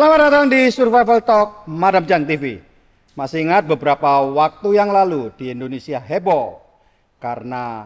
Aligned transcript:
Selamat 0.00 0.32
datang 0.32 0.48
di 0.48 0.64
Survival 0.72 1.20
Talk 1.20 1.68
Madam 1.68 2.08
Jang 2.08 2.24
TV. 2.24 2.56
Masih 3.12 3.44
ingat 3.44 3.68
beberapa 3.68 4.24
waktu 4.32 4.80
yang 4.80 4.88
lalu 4.88 5.28
di 5.36 5.52
Indonesia 5.52 6.00
heboh 6.00 6.56
karena 7.20 7.84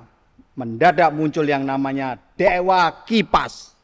mendadak 0.55 1.11
muncul 1.11 1.43
yang 1.43 1.67
namanya 1.67 2.15
Dewa 2.39 3.03
Kipas. 3.03 3.75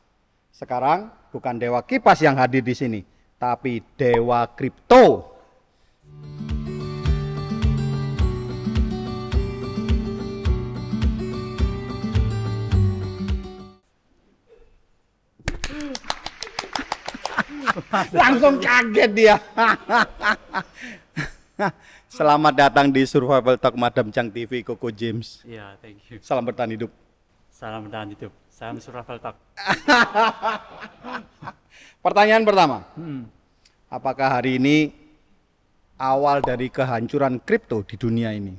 Sekarang 0.54 1.10
bukan 1.34 1.58
Dewa 1.58 1.82
Kipas 1.82 2.22
yang 2.22 2.38
hadir 2.38 2.62
di 2.62 2.70
sini, 2.70 3.02
tapi 3.34 3.82
Dewa 3.98 4.46
Kripto. 4.46 5.26
Langsung 18.12 18.58
kaget 18.58 19.10
dia. 19.12 19.36
Selamat 22.10 22.54
datang 22.56 22.90
di 22.90 23.06
Survival 23.06 23.60
Talk 23.60 23.76
Madam 23.78 24.10
Chang 24.10 24.32
TV 24.32 24.66
Koko 24.66 24.90
James. 24.90 25.44
Iya, 25.46 25.78
thank 25.78 26.02
you. 26.10 26.18
Salam 26.24 26.42
bertahan 26.42 26.74
hidup. 26.74 26.90
Salam 27.52 27.86
bertahan 27.86 28.08
hidup. 28.10 28.32
Salam 28.48 28.76
survival 28.76 29.16
talk. 29.16 29.36
Pertanyaan 32.04 32.44
pertama. 32.44 32.84
Hmm. 32.92 33.24
Apakah 33.88 34.40
hari 34.40 34.60
ini 34.60 34.92
awal 35.96 36.44
dari 36.44 36.68
kehancuran 36.68 37.40
kripto 37.40 37.80
di 37.84 37.96
dunia 37.96 38.36
ini? 38.36 38.52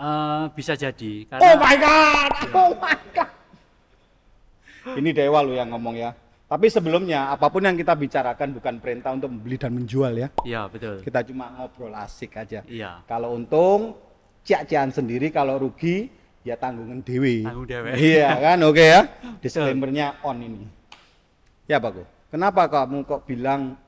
Eh, 0.00 0.44
bisa 0.56 0.72
jadi 0.76 1.28
Oh 1.28 1.36
karena 1.36 1.60
my 1.60 1.76
god. 1.76 2.32
Oh 2.56 2.72
my 2.80 2.96
god. 3.12 3.30
Ini 4.96 5.12
dewa 5.12 5.44
lo 5.44 5.52
yang 5.52 5.68
ngomong 5.72 5.96
ya. 6.00 6.16
Tapi 6.50 6.66
sebelumnya 6.66 7.30
apa 7.30 7.46
pun 7.46 7.62
yang 7.62 7.78
kita 7.78 7.94
bicarakan 7.94 8.58
bukan 8.58 8.82
perintah 8.82 9.14
untuk 9.14 9.30
membeli 9.30 9.54
dan 9.54 9.70
menjual 9.70 10.10
ya. 10.18 10.28
Iya, 10.42 10.66
betul. 10.66 10.98
Kita 10.98 11.22
cuma 11.22 11.46
ngobrol 11.54 11.94
asik 11.94 12.34
aja. 12.42 12.66
Iya. 12.66 13.06
Kalau 13.06 13.38
untung, 13.38 13.94
ciak-cian 14.42 14.90
sendiri. 14.90 15.30
Kalau 15.30 15.62
rugi, 15.62 16.10
ya 16.42 16.58
tanggungan 16.58 17.06
dewi. 17.06 17.46
Tanggung 17.46 17.70
dewe. 17.70 17.94
Iya 17.94 18.34
kan, 18.34 18.58
oke 18.66 18.82
ya. 18.82 19.06
Disclaimer-nya 19.38 20.18
on 20.26 20.42
ini. 20.42 20.66
Ya 21.70 21.78
Bagus. 21.78 22.10
Kenapa 22.34 22.66
kamu 22.66 23.06
kok 23.06 23.30
bilang 23.30 23.78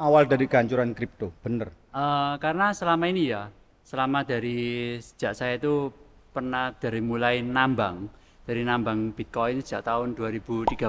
awal 0.00 0.24
dari 0.24 0.48
kehancuran 0.48 0.96
kripto? 0.96 1.36
Bener. 1.44 1.68
Eh, 1.92 2.34
karena 2.40 2.72
selama 2.72 3.12
ini 3.12 3.28
ya, 3.28 3.52
selama 3.84 4.24
dari 4.24 4.96
sejak 5.04 5.36
saya 5.36 5.60
itu 5.60 5.92
pernah 6.32 6.72
dari 6.72 7.04
mulai 7.04 7.44
nambang, 7.44 8.08
dari 8.48 8.64
nambang 8.64 9.12
Bitcoin 9.12 9.60
sejak 9.60 9.84
tahun 9.84 10.16
2013 10.16 10.80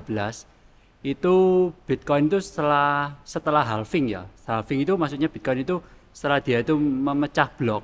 itu 1.01 1.35
Bitcoin 1.89 2.29
itu 2.29 2.37
setelah 2.37 3.17
setelah 3.25 3.65
halving 3.65 4.13
ya, 4.13 4.29
halving 4.45 4.85
itu 4.85 4.93
maksudnya 4.93 5.27
Bitcoin 5.27 5.65
itu 5.65 5.81
setelah 6.13 6.37
dia 6.37 6.61
itu 6.61 6.77
memecah 6.77 7.49
blok 7.57 7.81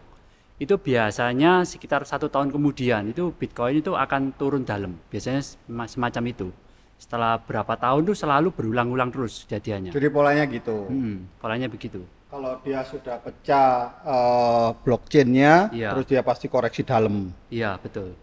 itu 0.58 0.74
biasanya 0.74 1.62
sekitar 1.66 2.02
satu 2.02 2.34
tahun 2.34 2.50
kemudian 2.50 3.14
itu 3.14 3.30
Bitcoin 3.30 3.78
itu 3.78 3.94
akan 3.94 4.34
turun 4.34 4.66
dalam, 4.66 4.98
biasanya 5.14 5.42
sem- 5.42 5.90
semacam 5.90 6.24
itu. 6.34 6.48
Setelah 6.98 7.38
berapa 7.38 7.78
tahun 7.78 8.10
itu 8.10 8.18
selalu 8.18 8.50
berulang-ulang 8.58 9.14
terus 9.14 9.46
kejadiannya. 9.46 9.94
Jadi 9.94 10.08
polanya 10.10 10.50
gitu. 10.50 10.90
Hmm, 10.90 11.30
polanya 11.38 11.70
begitu. 11.70 12.02
Kalau 12.26 12.58
dia 12.66 12.82
sudah 12.82 13.22
pecah 13.22 14.02
eh, 14.02 14.70
blockchainnya, 14.82 15.70
Iya. 15.70 15.94
terus 15.94 16.06
dia 16.10 16.26
pasti 16.26 16.50
koreksi 16.50 16.82
dalam. 16.82 17.30
Iya 17.54 17.78
betul. 17.78 18.18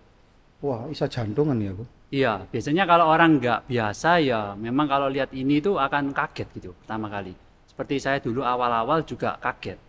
Wah, 0.58 0.90
bisa 0.90 1.06
jantungan 1.06 1.54
ya, 1.62 1.70
Bu. 1.70 1.86
Iya, 2.14 2.46
biasanya 2.46 2.86
kalau 2.86 3.10
orang 3.10 3.42
nggak 3.42 3.66
biasa 3.66 4.22
ya 4.22 4.54
memang 4.54 4.86
kalau 4.86 5.10
lihat 5.10 5.34
ini 5.34 5.58
tuh 5.58 5.82
akan 5.82 6.14
kaget 6.14 6.46
gitu 6.54 6.70
pertama 6.78 7.10
kali. 7.10 7.34
Seperti 7.66 7.98
saya 7.98 8.22
dulu 8.22 8.46
awal-awal 8.46 9.02
juga 9.02 9.34
kaget. 9.42 9.82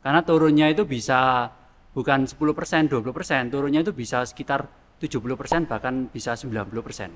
Karena 0.00 0.24
turunnya 0.24 0.72
itu 0.72 0.88
bisa 0.88 1.52
bukan 1.92 2.24
10%, 2.24 2.88
20%, 2.88 3.52
turunnya 3.52 3.84
itu 3.84 3.92
bisa 3.92 4.24
sekitar 4.24 4.64
70% 4.96 5.68
bahkan 5.68 6.08
bisa 6.08 6.32
90% 6.32 7.12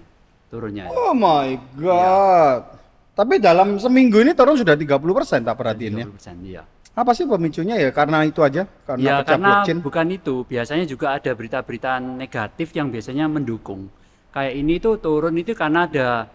turunnya. 0.52 0.92
Oh 0.92 1.16
my 1.16 1.80
god. 1.80 2.68
Tapi 3.16 3.40
dalam 3.40 3.80
seminggu 3.80 4.20
ini 4.20 4.36
turun 4.36 4.60
sudah 4.60 4.76
30% 4.76 5.40
tak 5.40 5.56
perhatiin 5.56 6.04
ya. 6.04 6.04
30%, 6.04 6.36
iya. 6.44 6.62
Apa 6.92 7.16
sih 7.16 7.24
pemicunya 7.24 7.80
ya? 7.80 7.90
Karena 7.96 8.22
itu 8.28 8.44
aja, 8.44 8.68
karena 8.84 9.02
Ya 9.02 9.14
pecah 9.18 9.26
karena 9.34 9.50
blockchain. 9.64 9.78
bukan 9.80 10.06
itu, 10.12 10.34
biasanya 10.46 10.84
juga 10.84 11.16
ada 11.16 11.32
berita-berita 11.32 11.96
negatif 11.98 12.76
yang 12.76 12.92
biasanya 12.92 13.24
mendukung. 13.26 13.88
Kayak 14.34 14.54
ini 14.58 14.82
tuh 14.82 14.98
turun 14.98 15.38
itu 15.38 15.54
karena 15.54 15.86
ada 15.86 16.26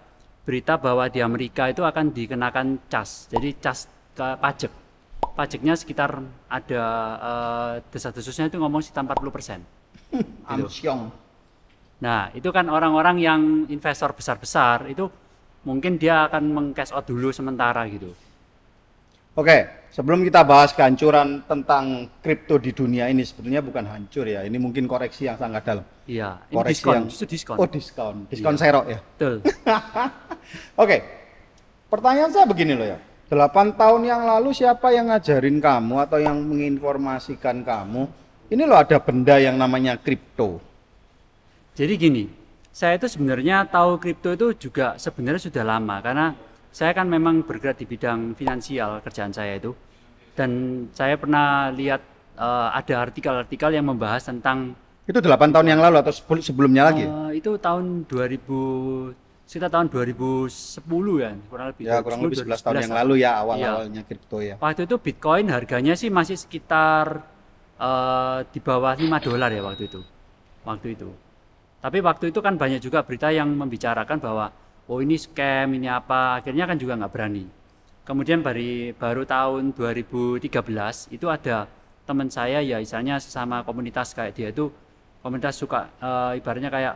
berita 0.47 0.79
bahwa 0.79 1.11
di 1.11 1.19
Amerika 1.19 1.67
itu 1.67 1.83
akan 1.83 2.15
dikenakan 2.15 2.87
cas, 2.87 3.27
jadi 3.27 3.51
cas 3.59 3.91
ke 4.15 4.23
pajak. 4.39 4.71
Pajaknya 5.35 5.75
sekitar 5.75 6.23
ada 6.47 6.83
eh, 7.19 7.73
desas-desusnya 7.91 8.47
itu 8.47 8.55
ngomong 8.55 8.79
sekitar 8.79 9.03
40 9.03 9.35
persen. 9.35 9.59
Amsyong. 10.47 11.11
Nah 11.99 12.31
itu 12.31 12.47
kan 12.55 12.71
orang-orang 12.71 13.19
yang 13.19 13.41
investor 13.67 14.15
besar-besar 14.15 14.87
itu 14.87 15.11
mungkin 15.67 15.99
dia 15.99 16.23
akan 16.31 16.43
meng-cash 16.55 16.95
out 16.95 17.03
dulu 17.03 17.35
sementara 17.35 17.83
gitu. 17.91 18.15
Oke, 19.39 19.87
sebelum 19.87 20.19
kita 20.27 20.43
bahas 20.43 20.75
kehancuran 20.75 21.47
tentang 21.47 22.11
kripto 22.19 22.59
di 22.59 22.75
dunia 22.75 23.07
ini 23.07 23.23
sebetulnya 23.23 23.63
bukan 23.63 23.87
hancur 23.87 24.27
ya. 24.27 24.43
Ini 24.43 24.59
mungkin 24.59 24.83
koreksi 24.83 25.31
yang 25.31 25.39
sangat 25.39 25.63
dalam. 25.63 25.85
Iya, 26.03 26.43
ini 26.51 26.55
Koreksi 26.59 26.75
diskon, 26.75 26.95
yang 26.99 27.05
justru 27.07 27.27
diskon. 27.31 27.55
Oh, 27.55 27.67
diskon. 27.71 28.15
Diskon 28.27 28.55
Iya. 28.59 28.59
serok 28.59 28.85
ya. 28.91 28.99
Betul. 28.99 29.35
Oke. 30.83 30.97
Pertanyaan 31.87 32.31
saya 32.35 32.45
begini 32.51 32.75
loh 32.75 32.87
ya. 32.91 32.99
8 33.31 33.79
tahun 33.79 34.01
yang 34.03 34.27
lalu 34.27 34.51
siapa 34.51 34.91
yang 34.91 35.07
ngajarin 35.07 35.63
kamu 35.63 35.95
atau 36.03 36.19
yang 36.19 36.35
menginformasikan 36.43 37.63
kamu? 37.63 38.11
Ini 38.51 38.63
loh 38.67 38.75
ada 38.75 38.99
benda 38.99 39.39
yang 39.39 39.55
namanya 39.55 39.95
kripto. 39.95 40.59
Jadi 41.79 41.93
gini, 41.95 42.23
saya 42.75 42.99
itu 42.99 43.07
sebenarnya 43.07 43.63
tahu 43.71 44.03
kripto 44.03 44.35
itu 44.35 44.67
juga 44.67 44.99
sebenarnya 44.99 45.47
sudah 45.47 45.63
lama 45.63 45.95
karena 46.03 46.27
saya 46.69 46.93
kan 46.93 47.09
memang 47.09 47.41
bergerak 47.41 47.77
di 47.77 47.85
bidang 47.85 48.33
finansial 48.33 49.01
kerjaan 49.01 49.33
saya 49.33 49.57
itu 49.57 49.73
dan 50.33 50.51
saya 50.93 51.17
pernah 51.17 51.67
lihat 51.69 52.01
eh, 52.37 52.67
ada 52.71 52.95
artikel-artikel 53.03 53.73
yang 53.73 53.85
membahas 53.85 54.23
tentang 54.23 54.77
Itu 55.09 55.17
8 55.17 55.49
tahun 55.49 55.67
yang 55.67 55.81
lalu 55.81 55.95
atau 55.99 56.13
sebel- 56.13 56.45
sebelumnya 56.45 56.85
lagi? 56.85 57.03
eh, 57.03 57.41
itu 57.41 57.57
tahun 57.57 58.05
2000 58.05 59.17
sekitar 59.49 59.73
tahun 59.73 59.89
2010 59.89 60.45
ya 61.17 61.33
kurang 61.49 61.67
lebih 61.73 61.83
ya, 61.89 61.97
kurang 62.05 62.19
2010, 62.21 62.25
lebih 62.29 62.37
11 62.45 62.61
tahun 62.61 62.75
yang 62.77 62.91
2011 62.93 62.99
lalu 63.01 63.13
ya 63.17 63.31
awal-awalnya 63.41 64.01
kripto 64.05 64.37
ya. 64.39 64.55
Waktu 64.61 64.81
itu 64.85 64.95
Bitcoin 65.01 65.45
harganya 65.49 65.93
sih 65.97 66.13
masih 66.13 66.37
sekitar 66.37 67.25
eh, 67.81 68.39
di 68.45 68.59
bawah 68.61 68.93
5 68.93 69.25
dolar 69.25 69.49
ya 69.49 69.65
waktu 69.65 69.89
itu. 69.89 70.01
Waktu 70.61 70.87
itu. 70.93 71.09
Tapi 71.81 71.97
waktu 72.03 72.29
itu 72.29 72.39
kan 72.43 72.59
banyak 72.59 72.77
juga 72.77 73.01
berita 73.01 73.33
yang 73.33 73.49
membicarakan 73.49 74.19
bahwa 74.21 74.53
oh 74.89 74.99
ini 75.05 75.15
scam, 75.15 75.77
ini 75.77 75.85
apa. 75.85 76.41
Akhirnya 76.41 76.65
kan 76.65 76.75
juga 76.81 76.97
nggak 76.97 77.13
berani. 77.13 77.45
Kemudian 78.03 78.41
bari, 78.41 78.89
baru 78.97 79.21
tahun 79.21 79.77
2013 79.77 80.49
itu 81.13 81.29
ada 81.29 81.69
teman 82.09 82.25
saya 82.33 82.57
ya 82.65 82.81
misalnya 82.81 83.21
sesama 83.21 83.61
komunitas 83.61 84.17
kayak 84.17 84.33
dia 84.33 84.49
itu 84.49 84.73
komunitas 85.21 85.61
suka 85.61 85.93
eh, 86.01 86.41
ibaratnya 86.41 86.73
kayak 86.73 86.95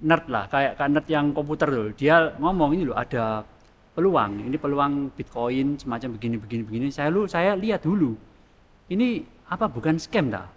nerd 0.00 0.24
lah, 0.32 0.48
kayak 0.48 0.80
nerd 0.88 1.06
yang 1.12 1.36
komputer 1.36 1.68
loh. 1.68 1.92
Dia 1.92 2.32
ngomong 2.40 2.80
ini 2.80 2.88
loh 2.88 2.96
ada 2.96 3.44
peluang, 3.92 4.48
ini 4.48 4.56
peluang 4.56 5.12
Bitcoin 5.12 5.76
semacam 5.76 6.16
begini 6.16 6.36
begini 6.40 6.62
begini. 6.64 6.86
Saya 6.88 7.12
lu 7.12 7.28
saya 7.28 7.52
lihat 7.52 7.84
dulu. 7.84 8.16
Ini 8.88 9.20
apa 9.52 9.68
bukan 9.68 10.00
scam 10.00 10.32
dah? 10.32 10.48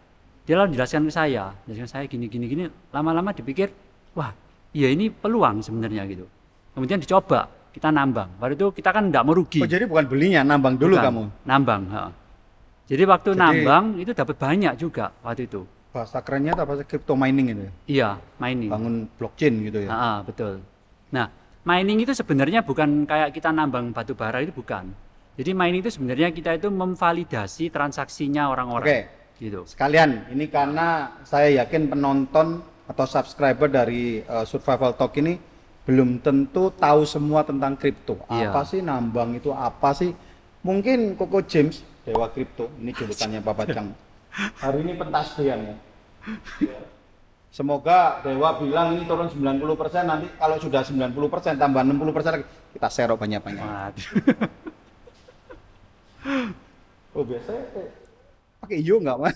Dia 0.47 0.55
lalu 0.55 0.79
jelaskan 0.79 1.03
ke 1.09 1.11
saya, 1.11 1.51
jelaskan 1.67 1.89
saya 1.91 2.03
gini 2.07 2.31
gini 2.31 2.45
gini. 2.47 2.63
Lama-lama 2.95 3.35
dipikir, 3.35 3.75
wah, 4.15 4.31
iya 4.71 4.87
ini 4.87 5.11
peluang 5.11 5.59
sebenarnya 5.59 6.07
gitu. 6.07 6.25
Kemudian 6.71 6.99
dicoba, 6.99 7.47
kita 7.71 7.91
nambang. 7.91 8.29
Baru 8.39 8.53
itu 8.55 8.67
kita 8.71 8.89
kan 8.91 9.11
tidak 9.11 9.23
merugi. 9.27 9.59
Oh, 9.59 9.67
jadi 9.67 9.83
bukan 9.87 10.05
belinya, 10.07 10.41
nambang 10.43 10.75
dulu 10.79 10.95
Bukan, 10.95 11.05
kamu. 11.07 11.23
Nambang. 11.43 11.81
ha. 11.91 12.03
Jadi 12.87 13.03
waktu 13.07 13.29
Jadi- 13.31 13.39
nambang 13.39 13.85
itu 13.99 14.11
dapat 14.11 14.35
banyak 14.35 14.73
juga 14.75 15.11
waktu 15.23 15.47
itu. 15.47 15.63
Bahasa 15.91 16.23
kerennya 16.23 16.55
apa 16.55 16.79
sih? 16.79 16.87
Crypto 16.87 17.19
mining 17.19 17.47
itu 17.51 17.61
ya? 17.61 17.71
Iya, 17.87 18.09
mining. 18.39 18.71
Bangun 18.71 18.95
blockchain 19.19 19.53
gitu 19.67 19.79
ya. 19.83 19.89
Ah, 19.91 20.19
betul. 20.23 20.63
Nah, 21.11 21.27
mining 21.63 21.99
itu 22.03 22.15
sebenarnya 22.15 22.63
bukan 22.63 23.03
kayak 23.03 23.35
kita 23.35 23.51
nambang 23.51 23.91
batu 23.91 24.15
bara 24.15 24.39
itu 24.39 24.55
bukan. 24.55 24.87
Jadi 25.35 25.51
mining 25.51 25.83
itu 25.83 25.91
sebenarnya 25.91 26.31
kita 26.31 26.55
itu 26.55 26.67
memvalidasi 26.71 27.71
transaksinya 27.71 28.47
Oke, 28.47 28.51
orang-orang. 28.55 28.87
Gitu. 29.41 29.65
sekalian 29.65 30.29
ini 30.29 30.45
karena 30.53 31.17
saya 31.25 31.65
yakin 31.65 31.89
penonton 31.89 32.61
atau 32.85 33.05
subscriber 33.09 33.65
dari 33.73 34.21
uh, 34.21 34.45
Survival 34.45 34.93
Talk 34.93 35.17
ini 35.17 35.33
belum 35.85 36.21
tentu 36.21 36.69
tahu 36.77 37.01
semua 37.03 37.41
tentang 37.41 37.73
kripto. 37.73 38.21
Iya. 38.29 38.53
Apa 38.53 38.61
sih 38.63 38.85
nambang 38.85 39.33
itu 39.33 39.49
apa 39.49 39.91
sih? 39.97 40.13
Mungkin 40.61 41.17
Koko 41.17 41.41
James 41.41 41.81
Dewa 42.05 42.29
Kripto 42.29 42.69
ini 42.77 42.93
julukannya 42.93 43.41
Bapak 43.41 43.73
Cang. 43.73 43.93
Hari 44.61 44.79
ini 44.85 44.93
pentasbihan 44.93 45.59
ya. 45.73 45.75
Semoga 47.51 48.21
Dewa 48.23 48.55
bilang 48.61 48.95
ini 48.95 49.03
turun 49.09 49.27
90% 49.27 50.07
nanti 50.07 50.29
kalau 50.37 50.55
sudah 50.61 50.85
90% 50.85 51.59
tambah 51.59 51.81
60% 51.83 52.35
lagi 52.37 52.45
kita 52.77 52.87
serok 52.87 53.17
banyak-banyak. 53.25 53.65
Oh 57.11 57.27
biasanya 57.27 57.59
eh, 57.75 57.91
pakai 58.63 58.77
iyo 58.79 59.01
nggak 59.03 59.17
mas? 59.19 59.35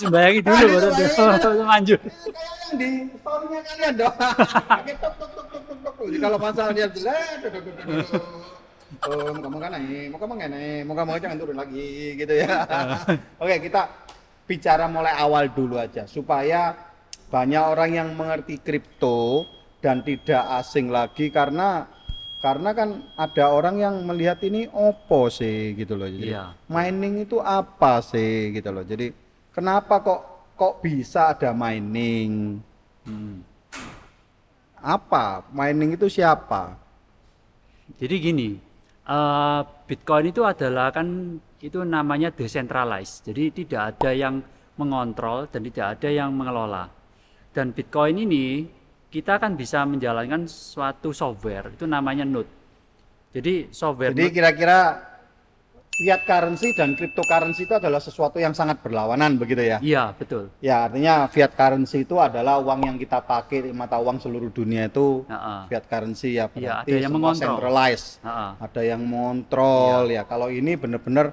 Sembayangi 0.00 0.40
dulu 0.40 0.64
baru 0.64 0.88
sembayangi. 0.96 1.94
di 2.76 2.90
story-nya 3.18 3.60
kalian 3.62 3.92
dong. 3.98 4.16
Pakai 4.78 4.94
tuk 4.98 5.14
tuk 5.18 5.30
tuk 5.34 5.46
tuk 5.50 5.78
tuk. 5.82 5.94
Jadi 6.10 6.18
kalau 6.20 6.38
masalah 6.38 6.72
dia 6.76 6.86
jelek, 6.90 7.30
duk, 7.42 7.50
duk, 7.54 7.62
duk, 7.64 7.74
duk, 7.74 7.86
duk. 7.86 8.24
Oh, 9.04 9.34
moga-moga 9.34 9.74
naik, 9.74 10.12
naik, 10.48 10.80
moga-moga 10.86 11.18
jangan 11.18 11.38
turun 11.40 11.58
lagi 11.58 12.14
gitu 12.14 12.34
ya. 12.34 12.62
Oke, 13.42 13.54
kita 13.66 13.90
bicara 14.46 14.86
mulai 14.86 15.16
awal 15.18 15.50
dulu 15.50 15.80
aja 15.80 16.06
supaya 16.06 16.76
banyak 17.32 17.64
orang 17.64 17.90
yang 17.90 18.08
mengerti 18.14 18.60
kripto 18.62 19.48
dan 19.82 20.04
tidak 20.06 20.46
asing 20.62 20.92
lagi 20.92 21.28
karena 21.34 21.90
karena 22.44 22.70
kan 22.76 22.88
ada 23.16 23.50
orang 23.50 23.80
yang 23.80 23.94
melihat 24.04 24.36
ini 24.44 24.68
opo 24.68 25.32
sih 25.32 25.72
gitu 25.74 25.96
loh. 25.96 26.06
Jadi 26.06 26.28
Iya. 26.30 26.52
mining 26.68 27.24
itu 27.24 27.40
apa 27.40 28.04
sih 28.04 28.52
gitu 28.52 28.68
loh. 28.68 28.84
Jadi 28.84 29.10
kenapa 29.50 30.04
kok 30.04 30.20
kok 30.54 30.80
bisa 30.80 31.34
ada 31.34 31.50
mining? 31.50 32.62
Hmm. 33.04 33.42
Apa? 34.78 35.44
Mining 35.50 35.98
itu 35.98 36.06
siapa? 36.08 36.76
Jadi 38.00 38.14
gini, 38.16 38.48
eh, 39.06 39.60
Bitcoin 39.84 40.32
itu 40.32 40.42
adalah 40.42 40.90
kan 40.94 41.38
itu 41.60 41.80
namanya 41.84 42.32
decentralized. 42.32 43.24
Jadi 43.28 43.64
tidak 43.64 43.96
ada 43.96 44.10
yang 44.12 44.40
mengontrol 44.76 45.46
dan 45.48 45.62
tidak 45.64 45.98
ada 45.98 46.08
yang 46.10 46.34
mengelola. 46.34 46.90
Dan 47.54 47.70
Bitcoin 47.70 48.26
ini 48.26 48.66
kita 49.08 49.38
kan 49.38 49.54
bisa 49.54 49.86
menjalankan 49.86 50.50
suatu 50.50 51.14
software 51.14 51.78
itu 51.78 51.86
namanya 51.86 52.26
node. 52.26 52.50
Jadi 53.30 53.70
software 53.70 54.10
Jadi 54.10 54.30
kira-kira 54.34 54.78
fiat 55.94 56.26
currency 56.26 56.74
dan 56.74 56.92
cryptocurrency 56.92 57.64
itu 57.64 57.74
adalah 57.74 57.98
sesuatu 57.98 58.36
yang 58.36 58.50
sangat 58.50 58.82
berlawanan 58.82 59.38
begitu 59.38 59.62
ya? 59.62 59.78
iya 59.78 60.10
betul. 60.10 60.50
Ya 60.58 60.84
artinya 60.84 61.26
fiat 61.26 61.54
currency 61.54 62.02
itu 62.02 62.18
adalah 62.18 62.58
uang 62.58 62.82
yang 62.82 62.96
kita 62.96 63.22
pakai 63.22 63.70
mata 63.70 63.96
uang 63.96 64.18
seluruh 64.18 64.50
dunia 64.50 64.90
itu 64.90 65.22
Nah, 65.24 65.70
fiat 65.70 65.86
currency 65.86 66.34
ya 66.34 66.50
berarti 66.50 66.90
ada 66.90 66.98
yang 66.98 67.12
semua 67.14 67.30
mengontrol. 67.30 67.46
centralized. 67.54 68.06
Ada 68.58 68.80
yang 68.82 69.00
mengontrol 69.06 70.02
ya. 70.10 70.22
Kalau 70.24 70.50
ini 70.50 70.74
benar-benar 70.74 71.26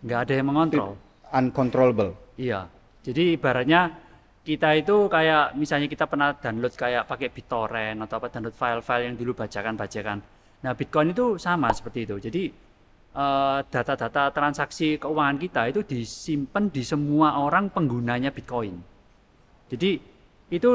nggak 0.00 0.20
ada 0.20 0.32
yang 0.32 0.46
mengontrol. 0.46 0.90
uncontrollable. 1.32 2.12
Iya. 2.36 2.68
Jadi 3.02 3.34
ibaratnya 3.34 3.98
kita 4.42 4.74
itu 4.74 5.06
kayak 5.06 5.54
misalnya 5.54 5.86
kita 5.86 6.06
pernah 6.06 6.34
download 6.34 6.74
kayak 6.74 7.06
pakai 7.06 7.30
BitTorrent 7.30 7.98
atau 7.98 8.18
apa 8.18 8.26
download 8.28 8.54
file-file 8.54 9.10
yang 9.10 9.14
dulu 9.16 9.34
bacakan-bacakan. 9.34 10.18
Nah, 10.62 10.72
Bitcoin 10.74 11.10
itu 11.10 11.34
sama 11.36 11.72
seperti 11.72 12.06
itu. 12.06 12.16
Jadi 12.20 12.42
eh, 13.12 13.58
data-data 13.68 14.32
transaksi 14.32 14.96
keuangan 14.98 15.38
kita 15.38 15.62
itu 15.68 15.80
disimpan 15.84 16.68
di 16.72 16.82
semua 16.82 17.38
orang 17.40 17.68
penggunanya 17.68 18.32
Bitcoin. 18.32 18.76
Jadi 19.72 19.96
itu 20.52 20.70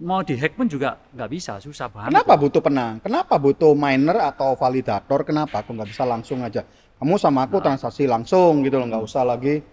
mau 0.00 0.24
dihack 0.24 0.56
pun 0.56 0.66
juga 0.70 0.96
nggak 1.12 1.30
bisa, 1.30 1.60
susah 1.60 1.90
banget. 1.92 2.14
Kenapa 2.14 2.34
butuh 2.38 2.62
penang? 2.64 2.92
Kenapa 3.04 3.34
butuh 3.36 3.72
miner 3.76 4.18
atau 4.32 4.56
validator? 4.56 5.20
Kenapa 5.26 5.60
aku 5.60 5.76
nggak 5.76 5.90
bisa 5.90 6.04
langsung 6.08 6.40
aja? 6.40 6.64
Kamu 7.00 7.16
sama 7.16 7.48
aku 7.48 7.60
transaksi 7.64 8.04
langsung 8.04 8.60
gitu 8.64 8.76
loh, 8.76 8.86
nggak 8.88 9.04
usah 9.04 9.24
lagi. 9.24 9.64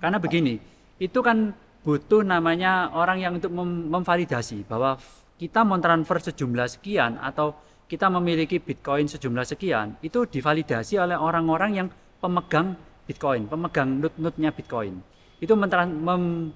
Karena 0.00 0.16
begini, 0.16 0.56
itu 1.00 1.20
kan 1.20 1.52
butuh 1.84 2.24
namanya 2.24 2.88
orang 2.96 3.20
yang 3.20 3.32
untuk 3.36 3.52
mem- 3.52 3.92
memvalidasi 3.92 4.64
bahwa 4.64 4.96
kita 5.36 5.60
mau 5.60 5.76
transfer 5.76 6.32
sejumlah 6.32 6.68
sekian 6.72 7.20
atau 7.20 7.52
kita 7.84 8.08
memiliki 8.08 8.58
Bitcoin 8.58 9.04
sejumlah 9.04 9.44
sekian, 9.44 10.00
itu 10.00 10.24
divalidasi 10.24 10.96
oleh 10.96 11.16
orang-orang 11.16 11.70
yang 11.84 11.88
pemegang 12.18 12.76
Bitcoin, 13.04 13.44
pemegang 13.44 14.00
node-node-nya 14.00 14.50
Bitcoin. 14.56 15.04
Itu 15.36 15.52
mem- 15.52 16.52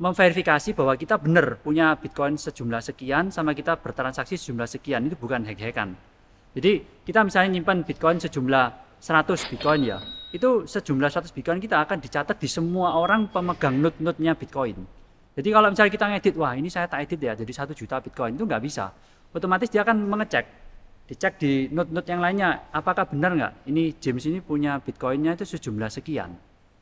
memverifikasi 0.00 0.72
bahwa 0.72 0.96
kita 0.96 1.20
benar 1.20 1.60
punya 1.60 1.92
Bitcoin 2.00 2.40
sejumlah 2.40 2.80
sekian 2.80 3.28
sama 3.28 3.52
kita 3.52 3.76
bertransaksi 3.76 4.40
sejumlah 4.40 4.66
sekian, 4.66 5.04
itu 5.04 5.14
bukan 5.20 5.44
hack-hackan. 5.44 5.92
Jadi 6.56 7.04
kita 7.04 7.20
misalnya 7.24 7.60
nyimpan 7.60 7.84
Bitcoin 7.84 8.16
sejumlah 8.20 8.64
100 9.00 9.52
Bitcoin 9.52 9.80
ya, 9.84 10.00
itu 10.32 10.64
sejumlah 10.64 11.12
100 11.12 11.36
Bitcoin 11.36 11.60
kita 11.60 11.84
akan 11.84 12.00
dicatat 12.00 12.40
di 12.40 12.48
semua 12.48 12.96
orang 12.96 13.28
pemegang 13.28 13.76
node-node-nya 13.76 14.32
Bitcoin. 14.32 14.80
Jadi 15.32 15.48
kalau 15.48 15.68
misalnya 15.72 15.92
kita 15.92 16.06
ngedit, 16.12 16.34
wah 16.36 16.52
ini 16.52 16.68
saya 16.68 16.88
tak 16.88 17.08
edit 17.08 17.20
ya, 17.20 17.32
jadi 17.36 17.52
satu 17.52 17.72
juta 17.72 18.00
Bitcoin 18.00 18.36
itu 18.36 18.44
nggak 18.44 18.62
bisa. 18.64 18.92
Otomatis 19.32 19.72
dia 19.72 19.80
akan 19.80 19.96
mengecek, 20.04 20.44
dicek 21.12 21.36
di 21.36 21.68
node-node 21.68 22.08
yang 22.08 22.24
lainnya, 22.24 22.72
apakah 22.72 23.04
benar 23.04 23.36
nggak? 23.36 23.52
Ini 23.68 24.00
James 24.00 24.24
ini 24.24 24.40
punya 24.40 24.80
Bitcoinnya 24.80 25.36
itu 25.36 25.44
sejumlah 25.44 25.92
sekian, 25.92 26.32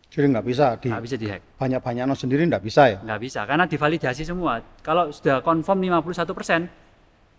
Jadi 0.07 0.27
nggak 0.31 0.47
bisa 0.47 0.67
di 0.79 0.87
nggak 0.87 1.03
bisa 1.03 1.17
dihack, 1.19 1.43
banyak-banyak 1.59 2.05
no 2.07 2.15
sendiri 2.15 2.47
nggak 2.47 2.63
bisa 2.63 2.83
ya. 2.87 2.99
nggak 3.03 3.21
bisa 3.21 3.41
karena 3.43 3.67
divalidasi 3.67 4.23
semua. 4.23 4.63
Kalau 4.83 5.11
sudah 5.11 5.43
confirm 5.43 5.83
51% 5.83 6.71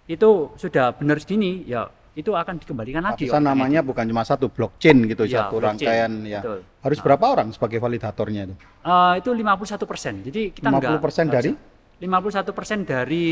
itu 0.07 0.29
sudah 0.59 0.91
benar 0.91 1.15
segini, 1.23 1.63
ya 1.63 1.87
itu 2.11 2.35
akan 2.35 2.59
dikembalikan 2.59 2.99
lagi. 3.07 3.23
Bisa 3.23 3.39
namanya 3.39 3.79
bukan 3.79 4.03
cuma 4.03 4.27
satu 4.27 4.51
blockchain 4.51 5.07
gitu, 5.07 5.23
Iya, 5.23 5.47
satu 5.47 5.63
blockchain, 5.63 5.87
rangkaian 5.87 6.11
ya. 6.27 6.39
betul. 6.43 6.59
Harus 6.83 6.99
berapa 6.99 7.23
orang 7.23 7.47
sebagai 7.55 7.79
validatornya 7.79 8.41
itu? 8.51 8.55
Eh, 8.83 9.13
itu 9.23 9.29
51 9.31 9.87
persen. 9.87 10.13
Jadi 10.27 10.41
kita 10.51 10.67
50% 10.67 11.31
nggak 11.31 11.39
dari? 11.39 11.51
51 12.03 12.51
persen 12.51 12.77
dari 12.83 13.27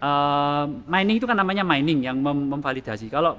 eh, 0.00 0.64
mining 0.86 1.16
itu 1.20 1.26
kan 1.28 1.36
namanya 1.36 1.62
mining 1.64 2.04
yang 2.04 2.16
mem- 2.20 2.48
memvalidasi. 2.52 3.08
Kalau 3.08 3.38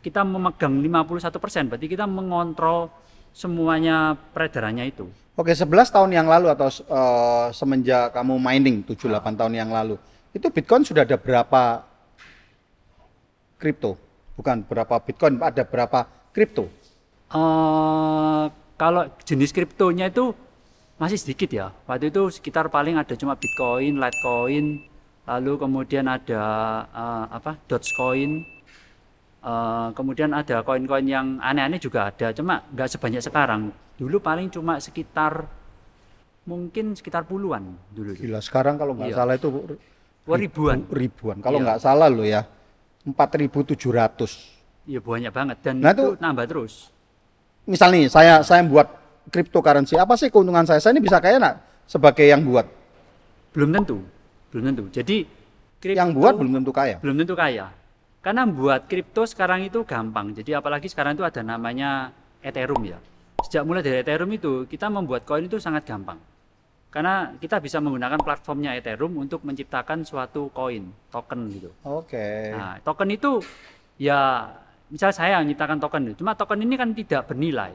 kita 0.00 0.22
memegang 0.22 0.74
51 0.78 1.42
persen, 1.42 1.66
berarti 1.66 1.86
kita 1.90 2.06
mengontrol 2.06 2.88
semuanya 3.34 4.16
peredarannya 4.32 4.88
itu. 4.88 5.06
Oke, 5.36 5.52
11 5.52 5.92
tahun 5.92 6.10
yang 6.16 6.26
lalu 6.28 6.48
atau 6.48 6.68
eh, 6.70 7.46
semenjak 7.52 8.14
kamu 8.16 8.34
mining 8.40 8.76
7-8 8.86 9.36
tahun 9.36 9.54
yang 9.54 9.70
lalu, 9.72 10.00
itu 10.32 10.46
Bitcoin 10.48 10.84
sudah 10.84 11.04
ada 11.04 11.16
berapa 11.20 11.84
kripto? 13.60 13.96
Bukan 14.36 14.64
berapa 14.68 15.00
Bitcoin, 15.00 15.40
ada 15.40 15.64
berapa 15.64 16.08
kripto? 16.32 16.68
eh 17.26 18.44
kalau 18.78 19.02
jenis 19.26 19.50
kriptonya 19.50 20.12
itu 20.12 20.30
masih 20.96 21.18
sedikit 21.20 21.50
ya. 21.50 21.66
Waktu 21.88 22.08
itu 22.12 22.22
sekitar 22.32 22.68
paling 22.70 22.96
ada 22.96 23.12
cuma 23.16 23.34
Bitcoin, 23.36 23.98
Litecoin, 23.98 24.66
lalu 25.26 25.52
kemudian 25.58 26.06
ada 26.06 26.42
eh, 26.86 27.24
apa 27.34 27.58
Dogecoin, 27.66 28.32
eh, 29.42 29.88
kemudian 29.92 30.30
ada 30.30 30.62
koin-koin 30.62 31.06
yang 31.06 31.26
aneh-aneh 31.38 31.78
juga 31.78 32.08
ada, 32.08 32.30
cuma 32.30 32.62
nggak 32.70 32.88
sebanyak 32.88 33.22
sekarang. 33.22 33.68
Dulu 33.96 34.16
paling 34.18 34.48
cuma 34.48 34.78
sekitar 34.78 35.44
mungkin 36.46 36.94
sekitar 36.94 37.26
puluhan 37.26 37.74
dulu. 37.90 38.14
Gila, 38.14 38.38
sekarang 38.38 38.78
kalau 38.78 38.94
nggak 38.94 39.10
Iya. 39.10 39.18
salah 39.18 39.34
itu 39.34 39.48
Wah, 40.26 40.38
ribuan. 40.38 40.86
ribuan. 40.86 41.36
Kalau 41.40 41.58
Iya. 41.58 41.64
nggak 41.66 41.80
salah 41.80 42.06
lo 42.06 42.22
ya, 42.22 42.46
4.700. 43.02 44.30
Iya 44.86 45.02
banyak 45.02 45.32
banget 45.34 45.56
dan 45.62 45.82
Nah, 45.82 45.90
itu 45.90 46.14
itu- 46.14 46.18
nambah 46.22 46.46
terus. 46.46 46.94
Misal 47.66 47.90
nih, 47.90 48.06
saya 48.06 48.38
saya 48.46 48.62
buat 48.62 48.86
cryptocurrency, 49.26 49.98
apa 49.98 50.14
sih 50.14 50.30
keuntungan 50.30 50.62
saya? 50.62 50.78
Saya 50.78 50.94
ini 50.94 51.02
bisa 51.02 51.18
kaya 51.18 51.42
nggak 51.42 51.56
sebagai 51.84 52.22
yang 52.22 52.46
buat? 52.46 52.62
Belum 53.50 53.74
tentu, 53.74 53.98
belum 54.52 54.62
tentu. 54.72 54.84
Jadi 54.90 55.16
Yang 55.86 56.10
kripto- 56.12 56.18
buat 56.18 56.34
belum 56.36 56.52
tentu 56.62 56.72
kaya. 56.72 56.96
belum 56.98 57.16
tentu 57.22 57.34
kaya. 57.34 57.66
Karena 58.20 58.42
buat 58.42 58.90
kripto 58.90 59.22
sekarang 59.22 59.62
itu 59.62 59.86
gampang. 59.86 60.34
Jadi 60.34 60.50
apalagi 60.50 60.90
sekarang 60.90 61.14
itu 61.14 61.22
ada 61.22 61.46
namanya 61.46 62.10
Ethereum 62.42 62.82
ya. 62.82 62.98
Sejak 63.46 63.62
mulai 63.62 63.86
dari 63.86 64.02
Ethereum 64.02 64.30
itu 64.34 64.66
kita 64.66 64.90
membuat 64.90 65.22
koin 65.22 65.46
itu 65.46 65.62
sangat 65.62 65.86
gampang. 65.86 66.18
Karena 66.90 67.30
kita 67.38 67.60
bisa 67.60 67.78
menggunakan 67.78 68.18
platformnya 68.18 68.74
Ethereum 68.74 69.14
untuk 69.14 69.44
menciptakan 69.44 70.02
suatu 70.02 70.48
koin, 70.50 70.90
token 71.12 71.40
gitu. 71.52 71.70
Oke. 71.84 72.50
Nah, 72.56 72.80
token 72.82 73.12
itu 73.12 73.38
ya 73.94 74.48
misal 74.88 75.12
saya 75.12 75.38
menciptakan 75.44 75.78
token, 75.78 76.02
cuma 76.16 76.32
token 76.32 76.62
ini 76.62 76.74
kan 76.74 76.90
tidak 76.96 77.28
bernilai. 77.28 77.74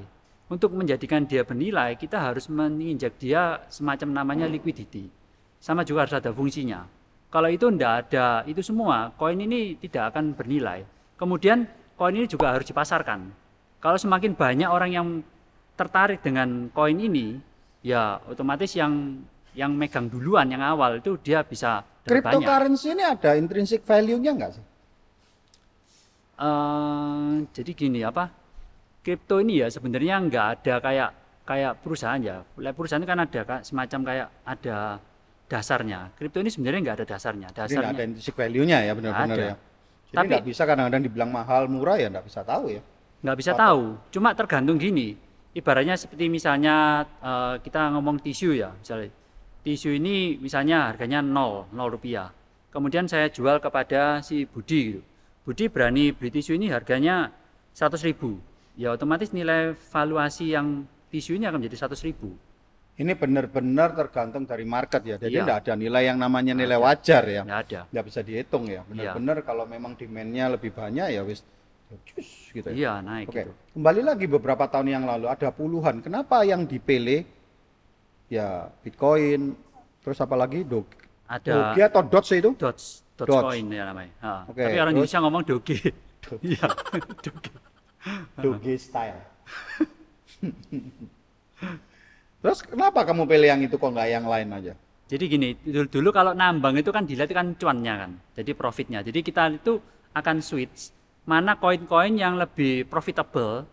Untuk 0.51 0.75
menjadikan 0.75 1.23
dia 1.23 1.47
bernilai, 1.47 1.95
kita 1.95 2.19
harus 2.19 2.51
menginjak 2.51 3.15
dia 3.15 3.63
semacam 3.71 4.19
namanya 4.19 4.51
liquidity. 4.51 5.07
Sama 5.61 5.85
juga 5.85 6.09
harus 6.09 6.17
ada 6.17 6.33
fungsinya. 6.33 6.89
Kalau 7.31 7.47
itu 7.47 7.69
tidak 7.71 8.09
ada 8.09 8.43
itu 8.49 8.59
semua, 8.65 9.13
koin 9.15 9.39
ini 9.39 9.77
tidak 9.77 10.11
akan 10.11 10.33
bernilai. 10.33 10.83
Kemudian 11.15 11.69
koin 11.95 12.17
ini 12.17 12.25
juga 12.27 12.57
harus 12.57 12.65
dipasarkan. 12.65 13.29
Kalau 13.77 13.97
semakin 14.01 14.33
banyak 14.33 14.67
orang 14.67 14.91
yang 14.91 15.07
tertarik 15.77 16.19
dengan 16.25 16.67
koin 16.73 16.97
ini, 16.97 17.39
ya 17.85 18.19
otomatis 18.25 18.73
yang 18.73 19.23
yang 19.53 19.71
megang 19.71 20.09
duluan 20.09 20.49
yang 20.49 20.65
awal 20.65 20.97
itu 20.97 21.15
dia 21.21 21.45
bisa 21.45 21.85
banyak. 22.03 22.25
Cryptocurrency 22.25 22.97
ini 22.97 23.03
ada 23.05 23.37
intrinsic 23.37 23.85
value-nya 23.85 24.31
nggak 24.33 24.51
sih? 24.57 24.65
Eh, 26.41 27.31
jadi 27.53 27.71
gini 27.77 28.01
apa 28.01 28.33
kripto 29.05 29.37
ini 29.37 29.61
ya 29.61 29.69
sebenarnya 29.69 30.17
nggak 30.25 30.47
ada 30.57 30.75
kayak 30.81 31.09
kayak 31.45 31.73
perusahaan 31.85 32.17
ya 32.17 32.41
perusahaan 32.73 33.05
kan 33.05 33.21
ada 33.21 33.61
semacam 33.61 33.99
kayak 34.09 34.27
ada 34.41 34.97
dasarnya 35.51 36.15
kripto 36.15 36.39
ini 36.39 36.47
sebenarnya 36.47 36.79
nggak 36.79 36.95
ada 37.03 37.05
dasarnya 37.11 37.47
Jadi 37.51 37.59
dasarnya 37.59 37.91
ada 37.91 38.03
intrinsic 38.07 38.31
value-nya 38.31 38.77
ya 38.87 38.93
benar-benar 38.95 39.37
ya. 39.37 39.55
Jadi 40.07 40.15
Tapi- 40.15 40.27
nggak 40.31 40.45
bisa 40.47 40.63
kadang-kadang 40.63 41.01
dibilang 41.03 41.31
mahal 41.31 41.67
murah 41.67 41.99
ya 41.99 42.07
nggak 42.07 42.23
bisa 42.23 42.41
tahu 42.47 42.71
ya. 42.71 42.81
nggak 43.21 43.37
bisa 43.37 43.51
Patok. 43.53 43.61
tahu. 43.61 43.83
Cuma 44.09 44.29
tergantung 44.33 44.77
gini. 44.79 45.13
Ibaratnya 45.51 45.99
seperti 45.99 46.31
misalnya 46.31 47.03
eh, 47.19 47.55
kita 47.59 47.91
ngomong 47.91 48.23
tisu 48.23 48.55
ya, 48.55 48.71
misalnya 48.71 49.11
tisu 49.61 49.93
ini 49.93 50.39
misalnya 50.39 50.87
harganya 50.89 51.19
0, 51.19 51.67
0 51.69 51.91
rupiah. 51.91 52.31
Kemudian 52.71 53.05
saya 53.05 53.27
jual 53.27 53.59
kepada 53.59 54.23
si 54.23 54.47
Budi 54.47 54.95
gitu. 54.95 55.01
Budi 55.43 55.67
berani 55.67 56.15
beli 56.15 56.31
tisu 56.31 56.55
ini 56.55 56.71
harganya 56.71 57.29
100 57.75 57.99
ribu. 58.07 58.39
Ya 58.79 58.95
otomatis 58.95 59.35
nilai 59.35 59.75
valuasi 59.91 60.55
yang 60.55 60.87
tisu 61.11 61.35
ini 61.35 61.45
akan 61.45 61.59
menjadi 61.59 61.83
100 61.91 61.99
ribu. 62.07 62.31
Ini 63.01 63.17
benar-benar 63.17 63.97
tergantung 63.97 64.45
dari 64.45 64.61
market 64.61 65.01
ya. 65.01 65.17
Jadi 65.17 65.33
Iya. 65.33 65.41
tidak 65.41 65.57
ada 65.65 65.73
nilai 65.73 66.03
yang 66.05 66.21
namanya 66.21 66.53
nilai 66.53 66.77
ada. 66.77 66.85
wajar 66.85 67.23
ya. 67.25 67.41
Nggak 67.41 67.61
ada. 67.65 67.79
Nggak 67.89 68.05
bisa 68.05 68.19
dihitung 68.21 68.63
ya. 68.69 68.85
Iya. 68.85 68.89
Benar-benar 69.17 69.37
kalau 69.41 69.65
memang 69.65 69.97
demand-nya 69.97 70.53
lebih 70.53 70.69
banyak 70.69 71.07
ya 71.09 71.25
wis 71.25 71.41
ya 71.89 71.97
cus 72.05 72.29
gitu 72.53 72.67
ya. 72.69 72.75
Iya 72.77 72.91
naik 73.01 73.25
Oke, 73.27 73.41
gitu. 73.41 73.51
kembali 73.73 74.01
lagi 74.05 74.25
beberapa 74.29 74.63
tahun 74.63 74.87
yang 74.87 75.03
lalu 75.09 75.25
ada 75.27 75.49
puluhan. 75.49 75.99
Kenapa 75.99 76.45
yang 76.45 76.63
dipilih 76.63 77.25
ya 78.29 78.69
Bitcoin, 78.79 79.57
terus 79.99 80.21
apa 80.21 80.37
lagi 80.37 80.61
Dog, 80.63 80.85
Ada 81.27 81.73
Doge 81.73 81.81
atau 81.83 82.01
Doge 82.05 82.35
itu? 82.37 82.51
Doge, 82.53 83.01
Doge. 83.17 83.59
Ya 83.65 83.83
namanya. 83.89 84.13
Ha. 84.21 84.31
Oke, 84.47 84.61
Tapi 84.61 84.77
orang 84.77 84.93
terus? 84.93 85.09
Indonesia 85.09 85.19
ngomong 85.19 85.43
Doge. 85.43 85.77
Iya, 86.39 86.63
Doge. 87.25 87.51
Doge 88.37 88.73
style. 88.77 89.19
terus 92.41 92.65
kenapa 92.65 93.05
kamu 93.05 93.23
pilih 93.29 93.47
yang 93.47 93.61
itu 93.61 93.77
kok 93.77 93.89
nggak 93.93 94.09
yang 94.09 94.25
lain 94.25 94.49
aja? 94.51 94.73
Jadi 95.11 95.23
gini, 95.27 95.49
dulu, 95.59 95.87
dulu 95.91 96.09
kalau 96.15 96.31
nambang 96.31 96.79
itu 96.79 96.87
kan 96.87 97.03
dilihat 97.03 97.31
kan 97.35 97.51
cuannya 97.59 97.93
kan, 97.99 98.11
jadi 98.31 98.51
profitnya. 98.55 98.99
Jadi 99.03 99.19
kita 99.21 99.51
itu 99.51 99.77
akan 100.15 100.39
switch 100.39 100.95
mana 101.21 101.53
koin-koin 101.59 102.17
yang 102.17 102.39
lebih 102.39 102.89
profitable 102.89 103.67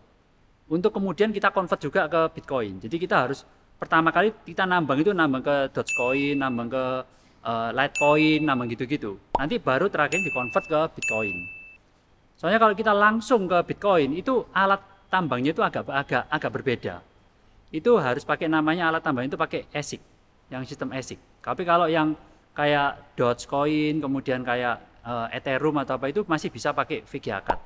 untuk 0.69 0.93
kemudian 0.93 1.33
kita 1.33 1.49
convert 1.49 1.81
juga 1.81 2.05
ke 2.05 2.21
Bitcoin. 2.37 2.77
Jadi 2.77 2.95
kita 3.01 3.25
harus 3.25 3.41
pertama 3.81 4.13
kali 4.13 4.29
kita 4.45 4.69
nambang 4.69 5.01
itu 5.01 5.11
nambang 5.15 5.41
ke 5.41 5.55
Dogecoin, 5.73 6.37
nambang 6.37 6.69
ke 6.69 6.85
eh, 7.41 7.69
Litecoin, 7.73 8.41
nambang 8.45 8.67
gitu-gitu. 8.69 9.17
Nanti 9.33 9.57
baru 9.57 9.89
terakhir 9.89 10.21
dikonvert 10.21 10.65
ke 10.69 10.79
Bitcoin. 10.99 11.35
Soalnya 12.37 12.59
kalau 12.61 12.75
kita 12.77 12.93
langsung 12.93 13.49
ke 13.49 13.57
Bitcoin 13.65 14.13
itu 14.15 14.45
alat 14.53 14.79
tambangnya 15.09 15.51
itu 15.51 15.65
agak 15.65 15.89
agak 15.89 16.23
agak 16.29 16.51
berbeda. 16.53 16.95
Itu 17.69 18.01
harus 18.01 18.25
pakai 18.25 18.49
namanya 18.49 18.89
alat 18.89 19.05
tambang 19.05 19.25
itu 19.25 19.37
pakai 19.37 19.69
ASIC, 19.69 20.01
yang 20.49 20.65
sistem 20.65 20.89
ASIC. 20.89 21.21
Tapi 21.39 21.61
kalau 21.61 21.85
yang 21.85 22.17
kayak 22.51 23.13
Dogecoin, 23.13 24.01
kemudian 24.01 24.41
kayak 24.41 24.81
eh, 25.05 25.37
Ethereum 25.37 25.77
atau 25.77 25.95
apa 25.95 26.09
itu 26.09 26.25
masih 26.25 26.49
bisa 26.49 26.73
pakai 26.73 27.05
VGA 27.05 27.39
card. 27.45 27.61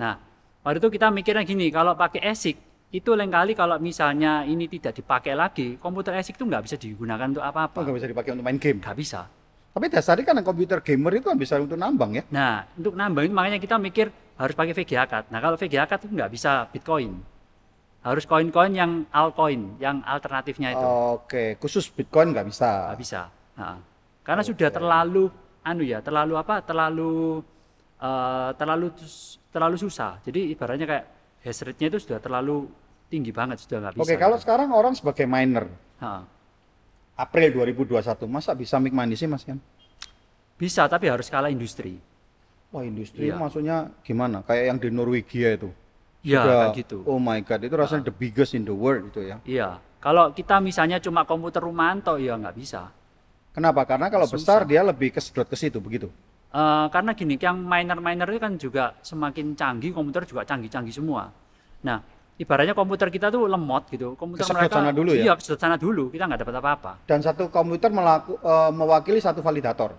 Nah, 0.00 0.16
waktu 0.64 0.80
itu 0.80 0.88
kita 0.88 1.12
mikirnya 1.12 1.44
gini, 1.44 1.68
kalau 1.68 1.92
pakai 1.92 2.24
ASIC 2.24 2.56
itu 2.90 3.14
lain 3.14 3.30
kali 3.30 3.54
kalau 3.54 3.78
misalnya 3.78 4.42
ini 4.42 4.66
tidak 4.66 4.96
dipakai 4.96 5.36
lagi, 5.36 5.76
komputer 5.76 6.16
ASIC 6.16 6.40
itu 6.40 6.48
nggak 6.48 6.64
bisa 6.64 6.76
digunakan 6.80 7.28
untuk 7.28 7.44
Oh, 7.44 7.50
apa-apa. 7.52 7.76
nggak 7.84 7.96
bisa 8.00 8.08
dipakai 8.08 8.30
untuk 8.32 8.44
main 8.48 8.56
game. 8.56 8.80
Nggak 8.80 8.96
bisa. 8.96 9.28
Tapi 9.70 9.86
dasarnya 9.86 10.24
kan 10.26 10.42
komputer 10.42 10.82
gamer 10.82 11.12
itu 11.14 11.30
kan 11.30 11.38
bisa 11.38 11.54
untuk 11.60 11.78
nambang 11.78 12.18
ya. 12.18 12.24
Nah, 12.32 12.66
untuk 12.74 12.96
nambah 12.96 13.22
itu 13.22 13.30
makanya 13.30 13.62
kita 13.62 13.78
mikir 13.78 14.10
harus 14.34 14.56
pakai 14.56 14.74
VGA 14.74 15.04
card. 15.06 15.30
Nah, 15.30 15.38
kalau 15.38 15.54
VGA 15.54 15.86
card 15.86 16.08
itu 16.08 16.10
nggak 16.10 16.32
bisa 16.32 16.66
Bitcoin. 16.72 17.14
Harus 18.00 18.24
koin-koin 18.24 18.72
yang 18.72 19.04
altcoin, 19.12 19.76
yang 19.76 20.00
alternatifnya 20.00 20.72
itu. 20.72 20.86
Oke, 21.20 21.60
khusus 21.60 21.84
Bitcoin 21.92 22.32
nggak 22.32 22.48
bisa. 22.48 22.92
nggak 22.92 23.00
bisa. 23.00 23.20
Nah, 23.60 23.76
karena 24.24 24.40
sudah 24.40 24.72
terlalu 24.72 25.28
anu 25.60 25.84
ya, 25.84 26.00
terlalu 26.00 26.40
apa? 26.40 26.64
Terlalu 26.64 27.44
eh, 28.00 28.50
terlalu 28.56 28.86
terlalu 29.52 29.76
susah. 29.76 30.16
Jadi 30.24 30.48
ibaratnya 30.56 30.88
kayak 30.88 31.04
hash 31.44 31.60
rate-nya 31.60 31.92
itu 31.92 32.00
sudah 32.00 32.16
terlalu 32.18 32.72
tinggi 33.12 33.36
banget, 33.36 33.60
sudah 33.60 33.84
nggak 33.84 33.94
bisa. 34.00 34.04
Oke, 34.08 34.16
kalau 34.16 34.36
gitu. 34.40 34.44
sekarang 34.48 34.68
orang 34.72 34.94
sebagai 34.96 35.28
miner, 35.28 35.68
Ha. 36.00 36.24
April 37.20 37.52
2021, 37.52 38.00
masa 38.24 38.56
bisa 38.56 38.80
make 38.80 38.96
money 38.96 39.12
sih 39.12 39.28
Mas 39.28 39.44
Yan? 39.44 39.60
bisa, 40.56 40.88
tapi 40.88 41.08
harus 41.08 41.28
skala 41.28 41.48
industri. 41.48 41.96
Wah 42.70 42.80
industri 42.80 43.28
Iya. 43.28 43.36
maksudnya 43.36 43.92
gimana? 44.00 44.40
Kayak 44.44 44.64
yang 44.64 44.78
di 44.78 44.88
Norwegia 44.88 45.56
itu. 45.56 45.68
Iya, 46.20 46.40
Sudah, 46.44 46.56
kayak 46.68 46.76
gitu. 46.84 46.98
Oh 47.08 47.16
my 47.16 47.40
god, 47.40 47.60
itu 47.64 47.74
rasanya 47.76 48.04
the 48.12 48.16
biggest 48.16 48.52
in 48.52 48.68
the 48.68 48.76
world 48.76 49.08
itu 49.08 49.24
ya. 49.24 49.36
Iya. 49.48 49.68
Kalau 50.00 50.32
kita 50.32 50.60
misalnya 50.60 51.00
cuma 51.00 51.24
komputer 51.24 51.60
rumahan 51.64 52.00
toh 52.00 52.20
ya 52.20 52.36
nggak 52.36 52.56
bisa. 52.56 52.92
Kenapa? 53.52 53.84
Karena 53.88 54.08
kalau 54.12 54.28
Susah. 54.28 54.36
besar 54.36 54.60
dia 54.68 54.80
lebih 54.84 55.12
kesedot 55.12 55.48
ke 55.48 55.56
situ 55.56 55.80
begitu. 55.80 56.08
Eh, 56.50 56.86
karena 56.90 57.14
gini, 57.14 57.38
yang 57.38 57.62
miner-miner 57.62 58.26
itu 58.34 58.40
kan 58.42 58.52
juga 58.58 58.84
semakin 59.06 59.54
canggih, 59.54 59.94
komputer 59.94 60.26
juga 60.26 60.42
canggih-canggih 60.42 60.90
semua. 60.90 61.30
Nah, 61.86 62.02
ibaratnya 62.36 62.74
komputer 62.74 63.06
kita 63.06 63.30
tuh 63.30 63.46
lemot 63.46 63.86
gitu. 63.86 64.18
Komputer 64.18 64.44
Kesedot 64.44 64.58
mereka 64.58 64.76
sana 64.82 64.90
dulu 64.90 65.10
ya? 65.14 65.22
Iya, 65.30 65.32
kesedot 65.38 65.60
sana 65.62 65.76
dulu. 65.78 66.10
Kita 66.10 66.26
nggak 66.26 66.40
dapat 66.42 66.54
apa-apa. 66.58 66.92
Dan 67.06 67.22
satu 67.22 67.48
komputer 67.54 67.94
melaku, 67.94 68.34
eh, 68.42 68.70
mewakili 68.74 69.22
satu 69.22 69.40
validator. 69.46 69.94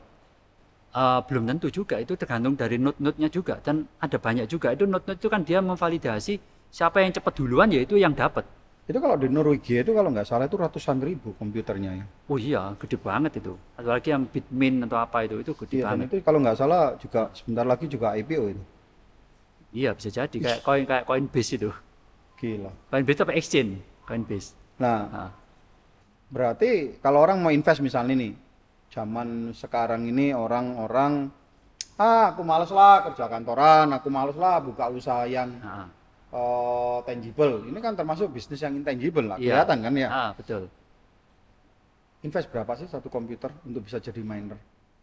Eh, 0.91 1.19
belum 1.23 1.47
tentu 1.47 1.71
juga, 1.71 1.95
itu 2.03 2.19
tergantung 2.19 2.59
dari 2.59 2.75
node-node-nya 2.75 3.31
juga. 3.31 3.63
Dan 3.63 3.87
ada 3.95 4.19
banyak 4.19 4.43
juga. 4.51 4.75
Itu 4.75 4.83
node-node 4.83 5.23
itu 5.23 5.29
kan 5.31 5.41
dia 5.47 5.63
memvalidasi 5.63 6.35
siapa 6.67 6.99
yang 6.99 7.15
cepat 7.15 7.31
duluan, 7.39 7.71
ya 7.71 7.79
itu 7.79 7.95
yang 7.95 8.11
dapat. 8.11 8.43
Itu 8.83 8.99
kalau 8.99 9.15
di 9.15 9.31
Norwegia 9.31 9.87
itu 9.87 9.95
kalau 9.95 10.11
nggak 10.11 10.27
salah 10.27 10.51
itu 10.51 10.59
ratusan 10.59 10.99
ribu 10.99 11.31
komputernya 11.39 12.03
ya. 12.03 12.05
Oh 12.27 12.35
iya, 12.35 12.75
gede 12.75 12.99
banget 12.99 13.39
itu. 13.39 13.55
Apalagi 13.79 14.11
yang 14.11 14.27
Bitmin 14.27 14.83
atau 14.83 14.99
apa 14.99 15.23
itu, 15.23 15.39
itu 15.39 15.55
gede 15.63 15.79
Iya, 15.79 15.95
dan 15.95 16.03
banget. 16.03 16.07
itu 16.11 16.15
kalau 16.27 16.39
nggak 16.43 16.57
salah 16.59 16.83
juga 16.99 17.31
sebentar 17.31 17.63
lagi 17.63 17.85
juga 17.87 18.11
IPO 18.19 18.43
itu. 18.51 18.63
Iya, 19.71 19.95
bisa 19.95 20.11
jadi 20.11 20.35
kayak 20.35 20.59
koin 20.67 20.83
kayak 20.83 21.07
Coinbase 21.07 21.55
itu. 21.55 21.71
Gila. 22.35 22.71
Coinbase 22.91 23.15
itu 23.15 23.23
apa 23.23 23.33
exchange? 23.39 23.71
Coinbase. 24.03 24.49
Nah, 24.75 24.99
Nah, 25.07 25.29
berarti 26.27 26.99
kalau 26.99 27.23
orang 27.23 27.39
mau 27.39 27.51
invest 27.53 27.79
misalnya 27.79 28.11
nih, 28.17 28.35
zaman 28.91 29.55
sekarang 29.55 30.03
ini 30.05 30.35
orang-orang 30.35 31.31
ah 31.95 32.35
aku 32.35 32.43
males 32.43 32.69
lah 32.69 33.07
kerja 33.07 33.31
kantoran, 33.31 33.87
aku 33.95 34.11
males 34.11 34.35
lah 34.35 34.59
buka 34.59 34.91
usaha 34.91 35.23
yang 35.23 35.47
nah, 35.63 35.87
eh, 36.35 36.97
tangible. 37.07 37.63
Ini 37.71 37.79
kan 37.79 37.95
termasuk 37.95 38.35
bisnis 38.35 38.59
yang 38.59 38.75
intangible 38.75 39.23
lah, 39.23 39.37
Iya. 39.39 39.63
kelihatan 39.63 39.77
kan 39.79 39.93
ya. 39.95 40.09
ah, 40.11 40.31
betul. 40.35 40.67
Invest 42.21 42.53
berapa 42.53 42.71
sih 42.77 42.85
satu 42.85 43.09
komputer 43.09 43.49
untuk 43.65 43.81
bisa 43.87 43.97
jadi 43.97 44.21
miner? 44.21 44.59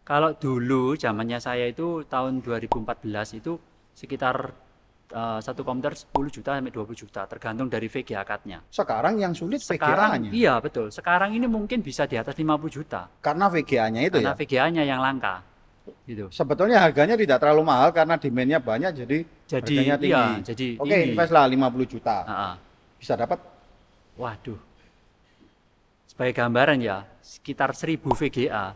Kalau 0.07 0.33
dulu 0.33 0.95
zamannya 0.95 1.37
saya 1.37 1.67
itu 1.67 2.07
tahun 2.07 2.39
2014 2.41 3.35
itu 3.35 3.59
sekitar 3.91 4.55
eh, 5.09 5.39
satu 5.41 5.61
komputer 5.61 5.93
10 5.93 6.09
juta 6.29 6.55
sampai 6.55 6.69
20 6.69 6.93
juta 6.95 7.21
tergantung 7.25 7.67
dari 7.67 7.85
VGA 7.85 8.21
card-nya. 8.21 8.61
Sekarang 8.69 9.17
yang 9.17 9.33
sulit 9.33 9.59
Sekarang 9.59 10.15
VGA-nya. 10.17 10.29
iya 10.31 10.53
betul. 10.57 10.89
Sekarang 10.89 11.33
ini 11.33 11.45
mungkin 11.45 11.81
bisa 11.81 12.05
di 12.05 12.15
atas 12.15 12.33
50 12.33 12.45
juta 12.69 13.09
Karena 13.19 13.49
VGA-nya 13.49 14.01
itu 14.03 14.17
karena 14.17 14.31
ya. 14.31 14.37
VGA-nya 14.37 14.83
yang 14.85 15.01
langka. 15.01 15.41
Gitu. 16.05 16.29
Sebetulnya 16.29 16.85
harganya 16.85 17.17
tidak 17.17 17.41
terlalu 17.41 17.65
mahal 17.65 17.89
karena 17.89 18.13
demand-nya 18.13 18.61
banyak 18.61 18.91
jadi, 18.93 19.17
Jadi 19.49 19.73
harganya 19.73 19.95
tinggi. 19.97 20.13
iya, 20.13 20.25
jadi 20.45 20.67
Oke, 20.77 20.85
tinggi. 20.93 21.09
invest 21.09 21.31
lah 21.33 21.45
50 21.49 21.85
juta. 21.89 22.17
Ah, 22.23 22.33
ah. 22.33 22.53
Bisa 23.01 23.17
dapat 23.17 23.39
Waduh. 24.13 24.59
Sebagai 26.05 26.33
gambaran 26.35 26.77
ya, 26.77 27.07
sekitar 27.23 27.71
1000 27.73 28.13
VGA 28.13 28.75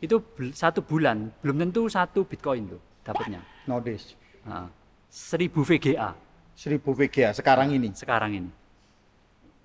itu 0.00 0.16
satu 0.52 0.80
bulan 0.82 1.28
belum 1.40 1.60
tentu 1.62 1.86
satu 1.86 2.24
Bitcoin 2.24 2.66
tuh 2.68 2.80
dapatnya. 3.04 3.40
nowadays. 3.64 4.16
Ah. 4.44 4.66
1000 5.10 5.50
VGA 5.50 6.14
1000 6.54 6.78
VGA 6.78 7.30
sekarang 7.32 7.72
ini. 7.72 7.88
sekarang 7.92 8.30
ini. 8.36 8.50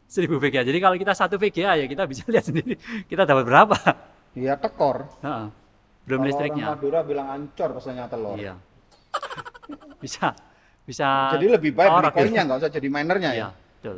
1000 0.08 0.32
VGA. 0.38 0.62
Jadi 0.64 0.80
kalau 0.80 0.96
kita 0.96 1.12
satu 1.12 1.36
VGA 1.36 1.76
ya 1.76 1.86
kita 1.86 2.08
bisa 2.08 2.24
lihat 2.32 2.46
sendiri 2.46 2.76
kita 3.06 3.26
dapat 3.26 3.44
berapa. 3.44 3.78
Iya 4.34 4.56
tekor. 4.56 5.06
Ah. 5.22 5.52
Belum 6.06 6.22
Kalau 6.22 6.30
listriknya. 6.30 6.66
Orang 6.70 6.78
Madura 6.80 7.00
bilang 7.02 7.28
ancor 7.28 7.70
pesannya 7.74 8.06
telur. 8.08 8.38
Iya. 8.38 8.56
bisa 10.04 10.32
bisa 10.86 11.34
Jadi 11.34 11.46
lebih 11.50 11.74
baik 11.74 11.90
beli 11.90 12.06
gitu. 12.06 12.16
koinnya 12.16 12.42
nggak 12.46 12.58
usah 12.62 12.72
jadi 12.72 12.88
minernya 12.88 13.32
ya. 13.32 13.36
Iya, 13.36 13.48
betul. 13.52 13.98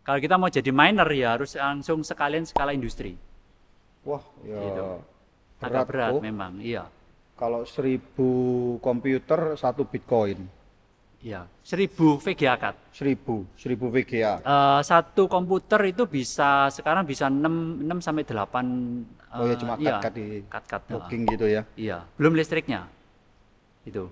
Kalau 0.00 0.18
kita 0.18 0.34
mau 0.40 0.48
jadi 0.48 0.70
miner 0.72 1.08
ya 1.12 1.36
harus 1.36 1.52
langsung 1.52 2.00
sekalian 2.00 2.48
skala 2.48 2.72
industri. 2.72 3.12
Wah, 4.06 4.24
ya 4.40 4.56
Gitu. 4.56 4.86
berat, 5.60 5.68
Agak 5.68 5.84
berat 5.90 6.12
kok. 6.16 6.22
memang, 6.24 6.52
iya. 6.62 6.88
Kalau 7.38 7.62
1000 7.62 8.82
komputer 8.82 9.54
satu 9.54 9.86
Bitcoin. 9.86 10.58
Iya, 11.22 11.46
1000 11.62 12.18
VGA 12.18 12.54
card. 12.58 12.76
1000, 12.90 13.46
1000 13.54 13.90
VGA. 13.90 14.42
Eh, 14.42 14.80
satu 14.82 15.30
komputer 15.30 15.94
itu 15.94 16.06
bisa 16.06 16.66
sekarang 16.70 17.06
bisa 17.06 17.30
6 17.30 17.86
6 17.86 17.98
sampai 18.02 18.26
8 18.26 19.18
Oh 19.28 19.44
ya 19.44 19.54
cuma 19.60 19.76
iya, 19.76 20.00
cut-cut 20.00 20.12
di 20.16 20.26
cut-cut, 20.48 20.82
booking 20.88 21.22
gitu 21.30 21.46
ya. 21.46 21.62
Iya, 21.78 21.98
belum 22.16 22.32
listriknya. 22.34 22.90
Itu. 23.86 24.08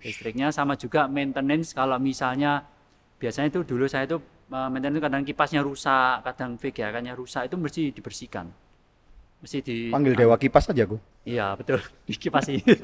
Listriknya 0.00 0.54
sama 0.54 0.78
juga 0.78 1.10
maintenance 1.10 1.74
kalau 1.74 1.98
misalnya 1.98 2.62
biasanya 3.18 3.50
itu 3.50 3.60
dulu 3.66 3.88
saya 3.90 4.06
itu 4.08 4.20
eh, 4.52 4.68
maintenance 4.72 5.02
kadang 5.04 5.24
kipasnya 5.26 5.60
rusak, 5.64 6.22
kadang 6.22 6.56
VGA-nya 6.56 7.12
rusak 7.12 7.48
itu 7.50 7.56
mesti 7.60 7.82
dibersihkan. 7.92 8.46
Mesti 9.46 9.62
di 9.62 9.94
Panggil 9.94 10.18
Dewa 10.18 10.34
Kipas 10.34 10.66
aja, 10.74 10.82
Gu. 10.82 10.98
Iya, 11.22 11.54
betul. 11.54 11.78
Dikipasi. 12.10 12.66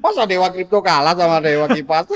Masa 0.00 0.24
Dewa 0.24 0.48
Kripto 0.48 0.80
kalah 0.80 1.12
sama 1.12 1.44
Dewa 1.44 1.68
Kipas? 1.68 2.08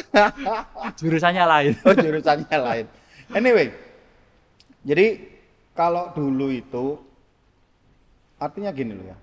Jurusannya 1.04 1.44
lain. 1.44 1.76
oh, 1.84 1.92
jurusannya 1.92 2.56
lain. 2.56 2.88
Anyway, 3.36 3.76
jadi 4.88 5.20
kalau 5.76 6.16
dulu 6.16 6.48
itu 6.48 6.96
artinya 8.40 8.72
gini 8.72 8.96
loh 8.96 9.12
ya. 9.12 9.16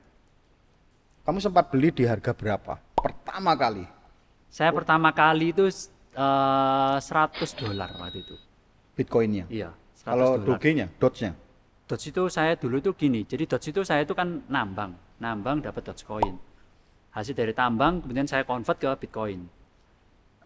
Kamu 1.25 1.41
sempat 1.41 1.73
beli 1.73 1.89
di 1.89 2.05
harga 2.05 2.37
berapa? 2.37 2.77
Pertama 3.01 3.57
kali. 3.57 3.81
Saya 4.53 4.69
pertama 4.69 5.09
kali 5.09 5.57
itu 5.57 5.65
eh, 6.13 6.97
100 7.01 7.33
dolar 7.57 7.97
waktu 7.97 8.29
itu. 8.29 8.37
Bitcoinnya. 8.93 9.49
Iya, 9.49 9.73
100 10.05 10.05
Kalau. 10.05 10.37
Doge-nya, 10.37 10.85
Doge-nya. 11.01 11.33
Doge 11.91 12.07
itu 12.07 12.23
saya 12.31 12.55
dulu 12.55 12.79
tuh 12.79 12.95
gini. 12.95 13.27
Jadi 13.27 13.43
Doge 13.43 13.75
itu 13.75 13.83
saya 13.83 14.07
itu 14.07 14.15
kan 14.15 14.47
nambang, 14.47 14.95
nambang 15.19 15.59
dapat 15.59 15.91
Dogecoin. 15.91 16.39
Hasil 17.11 17.35
dari 17.35 17.51
tambang 17.51 17.99
kemudian 17.99 18.23
saya 18.23 18.47
convert 18.47 18.79
ke 18.79 18.87
Bitcoin. 18.95 19.43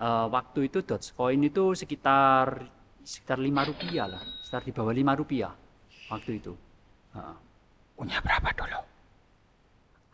Eh, 0.02 0.26
waktu 0.34 0.74
itu 0.74 0.82
Dogecoin 0.82 1.46
itu 1.46 1.78
sekitar 1.78 2.66
sekitar 3.06 3.38
lima 3.38 3.62
rupiah 3.62 4.10
lah, 4.10 4.26
sekitar 4.42 4.66
di 4.66 4.72
bawah 4.74 4.90
lima 4.90 5.14
rupiah 5.14 5.54
waktu 6.10 6.42
itu. 6.42 6.58
Heeh. 7.14 7.38
Punya 7.94 8.18
berapa 8.26 8.50
dulu? 8.58 8.82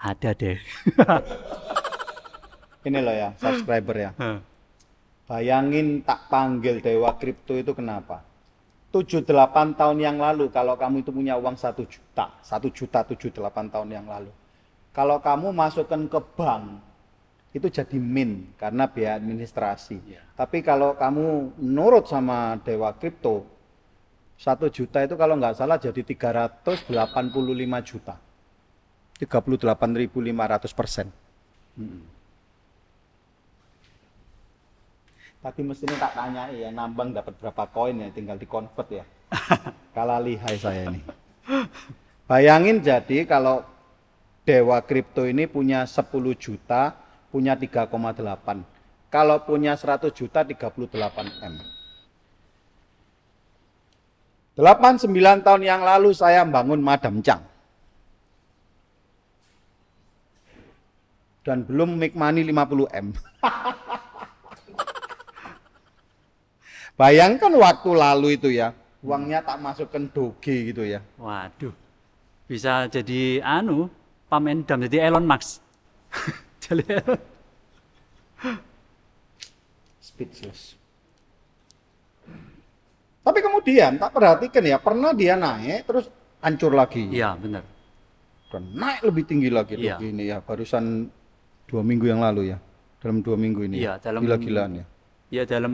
Ada 0.03 0.35
deh. 0.35 0.59
Ini 2.91 2.99
loh 2.99 3.15
ya, 3.15 3.29
subscriber 3.39 3.95
ya. 3.95 4.11
Bayangin 5.31 6.03
tak 6.03 6.27
panggil 6.27 6.83
Dewa 6.83 7.15
Kripto 7.15 7.55
itu 7.55 7.71
kenapa? 7.71 8.30
7-8 8.91 9.79
tahun 9.79 9.97
yang 10.03 10.19
lalu 10.19 10.51
kalau 10.51 10.75
kamu 10.75 11.07
itu 11.07 11.15
punya 11.15 11.39
uang 11.39 11.55
1 11.55 11.79
juta, 11.87 12.35
1 12.43 12.67
juta 12.75 12.99
7-8 13.07 13.71
tahun 13.71 13.89
yang 13.89 14.05
lalu. 14.05 14.31
Kalau 14.91 15.23
kamu 15.23 15.55
masukkan 15.55 16.03
ke 16.11 16.19
bank, 16.35 16.83
itu 17.55 17.67
jadi 17.71 17.95
min 17.99 18.51
karena 18.59 18.87
biaya 18.91 19.15
administrasi. 19.15 19.95
Iya. 20.07 20.23
Tapi 20.35 20.59
kalau 20.59 20.99
kamu 20.99 21.55
nurut 21.63 22.07
sama 22.07 22.59
Dewa 22.59 22.91
Kripto, 22.95 23.47
1 24.35 24.67
juta 24.67 25.03
itu 25.03 25.15
kalau 25.15 25.39
nggak 25.39 25.55
salah 25.55 25.79
jadi 25.79 26.03
385 26.03 26.63
juta. 27.87 28.15
38.500 29.21 30.73
persen. 30.75 31.07
Mm. 31.77 32.20
Tadi 35.41 35.65
mestinya 35.65 35.97
tak 35.97 36.13
tanya 36.13 36.53
ya, 36.53 36.69
nambang 36.69 37.17
dapat 37.17 37.33
berapa 37.41 37.65
koin 37.73 37.97
ya, 37.97 38.13
tinggal 38.13 38.37
di 38.37 38.45
convert 38.45 38.85
ya. 38.93 39.05
Kalah 39.97 40.21
lihai 40.21 40.53
saya 40.53 40.85
ini. 40.85 41.01
Bayangin 42.29 42.77
jadi 42.77 43.25
kalau 43.25 43.65
Dewa 44.45 44.77
Kripto 44.85 45.25
ini 45.25 45.49
punya 45.49 45.89
10 45.89 46.13
juta, 46.37 46.93
punya 47.33 47.57
3,8. 47.57 47.89
Kalau 49.09 49.37
punya 49.41 49.73
100 49.73 50.13
juta 50.13 50.45
38 50.45 50.85
M. 51.41 51.55
8-9 54.61 55.41
tahun 55.41 55.61
yang 55.65 55.81
lalu 55.81 56.13
saya 56.13 56.45
bangun 56.45 56.85
Madam 56.85 57.17
Chang. 57.25 57.41
Dan 61.41 61.65
belum 61.65 61.97
make 61.97 62.13
money 62.13 62.45
50 62.45 62.93
M. 62.93 63.09
Bayangkan 67.01 67.49
waktu 67.57 67.97
lalu 67.97 68.37
itu 68.37 68.53
ya, 68.53 68.77
uangnya 69.01 69.41
tak 69.41 69.57
masukkan 69.57 70.05
doge 70.05 70.69
gitu 70.69 70.85
ya. 70.85 71.01
Waduh. 71.17 71.73
Bisa 72.45 72.85
jadi 72.85 73.41
anu, 73.41 73.89
pamen 74.29 74.61
dam 74.61 74.85
jadi 74.85 75.09
Elon 75.09 75.25
Musk. 75.25 75.65
jadi 76.61 77.01
Elon. 77.01 77.17
Speechless. 79.97 80.77
Tapi 83.25 83.39
kemudian 83.41 83.97
tak 83.97 84.13
perhatikan 84.13 84.61
ya, 84.61 84.77
pernah 84.77 85.09
dia 85.17 85.33
naik 85.33 85.89
terus 85.89 86.05
hancur 86.37 86.77
lagi. 86.77 87.09
Iya, 87.09 87.33
benar. 87.33 87.65
Dan 88.53 88.77
naik 88.77 89.01
lebih 89.09 89.25
tinggi 89.25 89.49
lagi 89.49 89.73
doge 89.73 90.05
ini 90.05 90.29
ya, 90.29 90.37
barusan 90.37 91.09
dua 91.65 91.81
minggu 91.81 92.05
yang 92.05 92.21
lalu 92.21 92.53
ya. 92.53 92.61
Dalam 93.01 93.25
dua 93.25 93.33
minggu 93.41 93.65
ini. 93.65 93.81
Iya, 93.81 93.97
dalam- 93.97 94.21
Gila-gilaan 94.21 94.71
ya. 94.77 94.85
Ya 95.31 95.47
dalam 95.47 95.71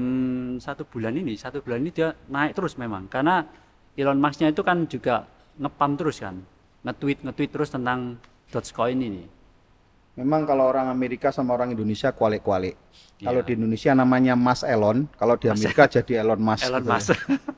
satu 0.62 0.86
bulan 0.86 1.18
ini, 1.18 1.34
satu 1.34 1.66
bulan 1.66 1.82
ini 1.82 1.90
dia 1.90 2.14
naik 2.30 2.54
terus 2.54 2.78
memang. 2.78 3.10
Karena 3.10 3.42
Elon 3.98 4.22
Musk-nya 4.22 4.54
itu 4.54 4.62
kan 4.62 4.86
juga 4.86 5.26
ngepam 5.58 5.98
terus 5.98 6.22
kan. 6.22 6.38
Nge-tweet, 6.86 7.26
nge-tweet 7.26 7.50
terus 7.50 7.74
tentang 7.74 8.22
Dogecoin 8.54 9.02
ini. 9.02 9.26
Memang 10.18 10.46
kalau 10.46 10.70
orang 10.70 10.94
Amerika 10.94 11.34
sama 11.34 11.58
orang 11.58 11.74
Indonesia 11.74 12.14
kualik-kualik. 12.14 12.78
Kalau 13.18 13.42
Iya. 13.42 13.48
di 13.50 13.52
Indonesia 13.58 13.92
namanya 13.98 14.34
Mas 14.38 14.62
Elon, 14.62 15.10
kalau 15.18 15.38
di 15.42 15.50
Amerika 15.50 15.90
jadi 15.90 16.22
Elon 16.22 16.42
Musk. 16.42 16.66
Elon 16.70 16.82
gitu 16.86 16.90
ya. 16.90 16.94
Musk. 16.94 17.10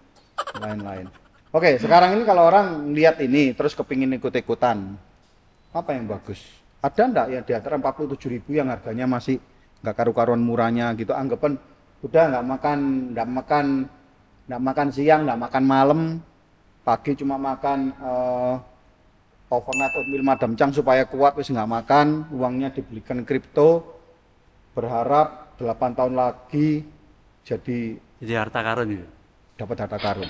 lain-lain. 0.63 1.05
Oke, 1.51 1.75
sekarang 1.83 2.15
ini 2.15 2.23
kalau 2.23 2.47
orang 2.47 2.95
lihat 2.95 3.19
ini 3.19 3.51
terus 3.51 3.75
kepingin 3.75 4.15
ikut-ikutan, 4.15 4.95
apa 5.75 5.89
yang 5.91 6.07
bagus? 6.07 6.39
Ada 6.79 7.01
enggak 7.11 7.27
ya 7.27 7.39
di 7.43 7.53
antara 7.55 7.75
47.000 7.75 8.31
ribu 8.31 8.49
yang 8.55 8.71
harganya 8.71 9.03
masih 9.03 9.39
nggak 9.83 9.95
karu-karuan 9.95 10.39
murahnya 10.39 10.91
gitu, 10.95 11.11
anggapan 11.11 11.59
udah 12.05 12.23
nggak 12.31 12.45
makan, 12.47 12.79
nggak 13.11 13.27
makan, 13.27 13.65
nggak 14.47 14.61
makan 14.63 14.87
siang, 14.93 15.21
nggak 15.27 15.41
makan 15.45 15.63
malam, 15.63 16.01
pagi 16.83 17.11
cuma 17.19 17.35
makan 17.35 17.91
eh, 17.91 18.55
overnight 19.51 19.93
oatmeal 19.97 20.23
madam 20.23 20.51
cang 20.55 20.71
supaya 20.71 21.03
kuat 21.09 21.35
wis 21.35 21.51
nggak 21.51 21.69
makan, 21.69 22.29
uangnya 22.31 22.71
dibelikan 22.71 23.25
kripto, 23.27 23.83
berharap 24.73 25.57
8 25.59 25.97
tahun 25.97 26.13
lagi 26.15 26.87
jadi 27.43 27.97
Jadi 28.19 28.33
harta 28.35 28.59
karun 28.63 28.99
itu. 28.99 29.07
dapat 29.59 29.75
harta 29.83 29.97
karun. 29.99 30.29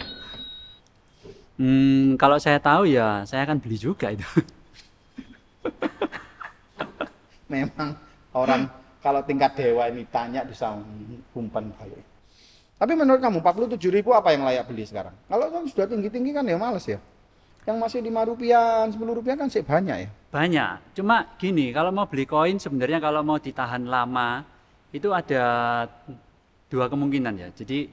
Hmm, 1.59 2.15
kalau 2.15 2.39
saya 2.39 2.57
tahu 2.57 2.87
ya 2.89 3.27
saya 3.27 3.45
akan 3.45 3.59
beli 3.59 3.77
juga 3.77 4.09
itu. 4.09 4.25
memang 7.51 7.97
orang 8.31 8.69
kalau 8.99 9.23
tingkat 9.23 9.55
dewa 9.55 9.87
ini 9.87 10.03
tanya 10.11 10.43
bisa 10.43 10.75
umpan 11.31 11.71
balik. 11.75 12.03
Tapi 12.79 12.95
menurut 12.95 13.19
kamu 13.19 13.43
47 13.43 13.75
ribu 13.91 14.15
apa 14.15 14.31
yang 14.31 14.47
layak 14.47 14.63
beli 14.71 14.87
sekarang? 14.87 15.11
Kalau 15.27 15.51
yang 15.51 15.67
sudah 15.67 15.87
tinggi-tinggi 15.87 16.31
kan 16.31 16.47
ya 16.47 16.55
males 16.55 16.87
ya. 16.87 16.99
Yang 17.67 17.77
masih 17.79 17.99
5 18.07 18.29
rupiah, 18.31 18.87
10 18.87 18.95
rupiah 18.95 19.35
kan 19.35 19.51
sih 19.51 19.59
banyak 19.59 19.97
ya. 20.07 20.09
Banyak. 20.31 20.95
Cuma 20.95 21.27
gini, 21.35 21.75
kalau 21.75 21.91
mau 21.91 22.07
beli 22.07 22.23
koin 22.23 22.55
sebenarnya 22.55 23.03
kalau 23.03 23.19
mau 23.19 23.35
ditahan 23.35 23.83
lama 23.83 24.47
itu 24.95 25.11
ada 25.11 25.43
dua 26.71 26.87
kemungkinan 26.87 27.35
ya. 27.35 27.49
Jadi 27.51 27.91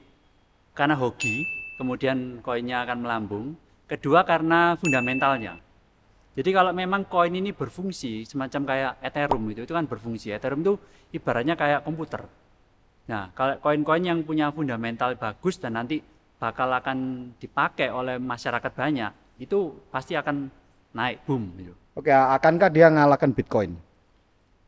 karena 0.71 0.95
hoki, 0.95 1.43
kemudian 1.75 2.39
koinnya 2.39 2.87
akan 2.87 2.97
melambung. 3.03 3.45
Kedua 3.91 4.23
karena 4.23 4.79
fundamentalnya. 4.79 5.59
Jadi 6.37 6.53
kalau 6.53 6.69
memang 6.69 7.09
koin 7.09 7.33
ini 7.33 7.49
berfungsi 7.49 8.21
semacam 8.29 8.61
kayak 8.69 8.91
Ethereum 9.01 9.41
itu, 9.49 9.65
itu 9.65 9.73
kan 9.73 9.89
berfungsi. 9.89 10.29
Ethereum 10.29 10.61
itu 10.61 10.73
ibaratnya 11.09 11.57
kayak 11.57 11.81
komputer. 11.81 12.29
Nah, 13.09 13.33
kalau 13.33 13.57
koin-koin 13.57 14.05
yang 14.05 14.21
punya 14.21 14.53
fundamental 14.53 15.17
bagus 15.17 15.57
dan 15.57 15.73
nanti 15.73 15.97
bakal 16.37 16.69
akan 16.69 17.31
dipakai 17.41 17.89
oleh 17.89 18.21
masyarakat 18.21 18.69
banyak, 18.69 19.41
itu 19.41 19.81
pasti 19.89 20.13
akan 20.13 20.53
naik 20.93 21.25
boom 21.25 21.57
gitu. 21.57 21.73
Oke, 21.97 22.13
akankah 22.13 22.69
dia 22.69 22.93
ngalahkan 22.93 23.33
Bitcoin? 23.33 23.73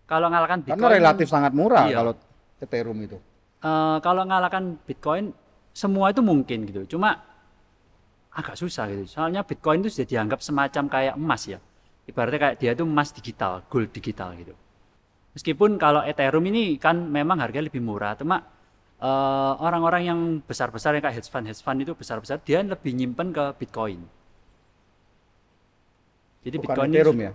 Kalau 0.09 0.25
ngalahkan 0.33 0.65
Bitcoin, 0.65 0.81
Karena 0.81 0.97
relatif 0.97 1.29
sangat 1.29 1.53
murah 1.53 1.85
Iya. 1.85 2.01
kalau 2.01 2.13
Ethereum 2.57 2.97
itu. 3.05 3.17
eh, 3.61 3.97
kalau 4.01 4.25
ngalahkan 4.25 4.73
Bitcoin, 4.89 5.29
semua 5.69 6.09
itu 6.09 6.25
mungkin 6.25 6.65
gitu. 6.65 6.97
Cuma 6.97 7.21
agak 8.41 8.55
susah 8.57 8.87
gitu. 8.89 9.05
Soalnya 9.05 9.43
Bitcoin 9.43 9.83
itu 9.83 9.89
sudah 9.93 10.07
dianggap 10.07 10.39
semacam 10.39 10.83
kayak 10.87 11.15
emas 11.19 11.41
ya. 11.45 11.59
Ibaratnya 12.09 12.39
kayak 12.39 12.55
dia 12.57 12.71
itu 12.73 12.83
emas 12.87 13.13
digital, 13.13 13.61
gold 13.69 13.91
digital 13.93 14.33
gitu. 14.33 14.53
Meskipun 15.37 15.77
kalau 15.77 16.01
Ethereum 16.01 16.41
ini 16.49 16.75
kan 16.81 16.97
memang 16.97 17.37
harganya 17.37 17.69
lebih 17.69 17.85
murah, 17.85 18.17
cuma 18.17 18.41
eh, 18.97 19.53
orang-orang 19.61 20.01
yang 20.09 20.19
besar-besar 20.41 20.97
yang 20.97 21.03
kayak 21.05 21.21
hedge 21.21 21.29
fund, 21.29 21.45
hedge 21.45 21.61
fund 21.61 21.79
itu 21.85 21.93
besar-besar, 21.93 22.41
dia 22.41 22.65
lebih 22.65 22.91
nyimpen 22.97 23.29
ke 23.29 23.45
Bitcoin. 23.61 24.01
Jadi 26.43 26.55
Bukan 26.57 26.65
Bitcoin 26.65 26.89
Ethereum 26.89 27.17
ini, 27.19 27.25
ya. 27.29 27.31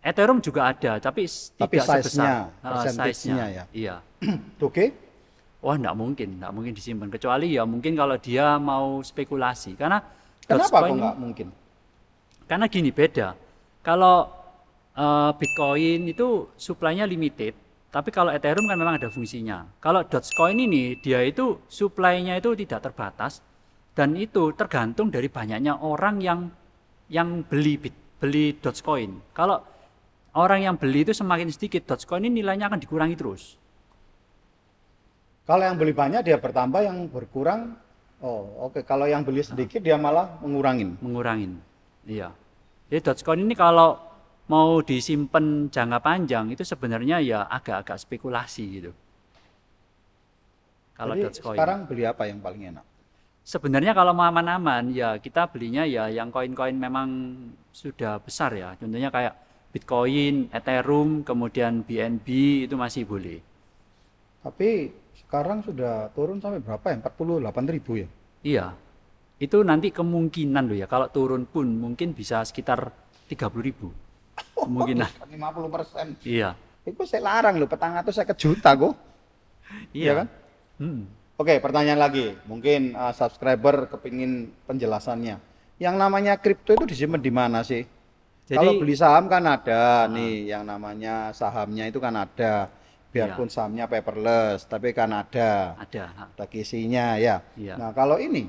Ethereum 0.00 0.38
juga 0.40 0.60
ada, 0.68 0.92
tapi 0.96 1.22
Tapi 1.28 1.74
tidak 1.76 1.86
size-nya, 1.86 2.32
sebesar 2.48 2.72
percentage-nya 2.72 3.14
size-nya. 3.14 3.46
ya. 3.48 3.64
Iya. 3.72 3.96
Oke. 4.68 4.84
Wah, 5.60 5.76
enggak 5.76 5.96
mungkin, 5.96 6.28
enggak 6.40 6.52
mungkin 6.56 6.72
disimpan. 6.72 7.08
Kecuali 7.12 7.52
ya 7.52 7.68
mungkin 7.68 7.92
kalau 7.92 8.16
dia 8.16 8.56
mau 8.56 9.04
spekulasi. 9.04 9.76
Karena 9.76 10.00
Kenapa 10.50 10.76
kok 10.82 10.96
nggak 10.98 11.16
mungkin? 11.18 11.46
Karena 12.50 12.66
gini 12.66 12.90
beda. 12.90 13.28
Kalau 13.86 14.16
eh, 14.98 15.30
Bitcoin 15.38 16.10
itu 16.10 16.50
supply-nya 16.58 17.06
limited, 17.06 17.54
tapi 17.90 18.14
kalau 18.14 18.30
Ethereum 18.30 18.70
kan 18.70 18.78
memang 18.78 19.02
ada 19.02 19.10
fungsinya. 19.10 19.66
Kalau 19.82 20.06
Dogecoin 20.06 20.58
ini 20.62 20.94
dia 21.02 21.26
itu 21.26 21.58
supply-nya 21.66 22.38
itu 22.38 22.54
tidak 22.54 22.86
terbatas 22.86 23.42
dan 23.98 24.14
itu 24.14 24.54
tergantung 24.54 25.10
dari 25.10 25.26
banyaknya 25.26 25.74
orang 25.82 26.22
yang 26.22 26.40
yang 27.10 27.42
beli 27.42 27.74
bit, 27.74 27.94
beli 28.22 28.54
Dogecoin. 28.54 29.34
Kalau 29.34 29.58
orang 30.38 30.70
yang 30.70 30.74
beli 30.78 31.02
itu 31.02 31.10
semakin 31.10 31.50
sedikit, 31.50 31.82
Dogecoin 31.90 32.30
ini 32.30 32.46
nilainya 32.46 32.70
akan 32.70 32.78
dikurangi 32.78 33.18
terus. 33.18 33.58
Kalau 35.50 35.66
yang 35.66 35.74
beli 35.74 35.90
banyak 35.90 36.22
dia 36.22 36.38
bertambah, 36.38 36.78
yang 36.86 37.10
berkurang, 37.10 37.74
oh 38.20 38.68
oke. 38.68 38.84
Kalau 38.84 39.04
yang 39.04 39.24
beli 39.26 39.44
sedikit 39.44 39.80
dia 39.80 39.96
malah 40.00 40.38
mengurangin. 40.40 40.96
Mengurangin, 41.00 41.60
iya. 42.06 42.32
Jadi 42.90 43.00
Dogecoin 43.06 43.46
ini 43.46 43.54
kalau 43.54 43.98
mau 44.50 44.82
disimpan 44.82 45.70
jangka 45.70 45.98
panjang 46.02 46.50
itu 46.50 46.66
sebenarnya 46.66 47.22
ya 47.22 47.46
agak-agak 47.46 47.96
spekulasi 48.02 48.64
gitu. 48.82 48.92
Kalau 50.98 51.14
Jadi 51.14 51.22
Dogecoin. 51.30 51.56
sekarang 51.56 51.78
beli 51.86 52.02
apa 52.04 52.22
yang 52.26 52.38
paling 52.42 52.62
enak? 52.74 52.84
Sebenarnya 53.40 53.96
kalau 53.96 54.12
mau 54.12 54.28
aman-aman 54.28 54.92
ya 54.92 55.16
kita 55.16 55.48
belinya 55.48 55.88
ya 55.88 56.12
yang 56.12 56.28
koin-koin 56.28 56.76
memang 56.76 57.08
sudah 57.72 58.20
besar 58.20 58.52
ya. 58.52 58.76
Contohnya 58.76 59.08
kayak 59.08 59.34
Bitcoin, 59.70 60.50
Ethereum, 60.50 61.22
kemudian 61.22 61.86
BNB 61.86 62.26
itu 62.66 62.74
masih 62.74 63.06
boleh. 63.06 63.38
Tapi 64.42 64.90
sekarang 65.30 65.62
sudah 65.62 66.10
turun 66.10 66.42
sampai 66.42 66.58
berapa 66.58 66.82
ya? 66.90 66.98
48 67.06 67.70
ribu 67.70 68.02
ya? 68.02 68.08
Iya. 68.42 68.66
Itu 69.38 69.62
nanti 69.62 69.94
kemungkinan 69.94 70.66
loh 70.66 70.74
ya 70.74 70.90
kalau 70.90 71.06
turun 71.06 71.46
pun 71.46 71.70
mungkin 71.70 72.10
bisa 72.18 72.42
sekitar 72.42 72.90
30 73.30 73.38
ribu. 73.62 73.94
Kemungkinan. 74.66 75.06
50 75.30 75.70
persen. 75.70 76.18
Iya. 76.26 76.58
Itu 76.82 77.06
saya 77.06 77.22
larang 77.22 77.62
loh, 77.62 77.70
petang 77.70 77.94
atau 77.94 78.10
saya 78.10 78.26
juta 78.34 78.74
kok. 78.74 78.98
Iya 79.94 80.18
kan? 80.18 80.26
Hmm. 80.82 81.06
Oke, 81.38 81.62
pertanyaan 81.62 82.02
lagi. 82.02 82.34
Mungkin 82.50 82.98
uh, 82.98 83.14
subscriber 83.14 83.86
kepingin 83.86 84.50
penjelasannya. 84.66 85.38
Yang 85.78 85.94
namanya 85.94 86.42
kripto 86.42 86.74
itu 86.74 86.90
disimpan 86.90 87.22
di 87.22 87.30
mana 87.30 87.62
sih? 87.62 87.86
Jadi- 88.50 88.58
Kalau 88.58 88.82
beli 88.82 88.98
saham 88.98 89.30
kan 89.30 89.46
ada 89.46 90.10
nih, 90.10 90.50
yang 90.50 90.66
namanya 90.66 91.30
sahamnya 91.30 91.86
itu 91.86 92.02
kan 92.02 92.18
ada. 92.18 92.66
Biarpun 93.10 93.50
sahamnya 93.50 93.90
paperless, 93.90 94.70
tapi 94.70 94.94
kan 94.94 95.10
ada. 95.10 95.74
Ada. 95.74 96.30
Ada 96.30 96.44
kisinya 96.46 97.18
ya. 97.18 97.42
Iya. 97.58 97.74
Nah, 97.74 97.90
kalau 97.90 98.22
ini 98.22 98.46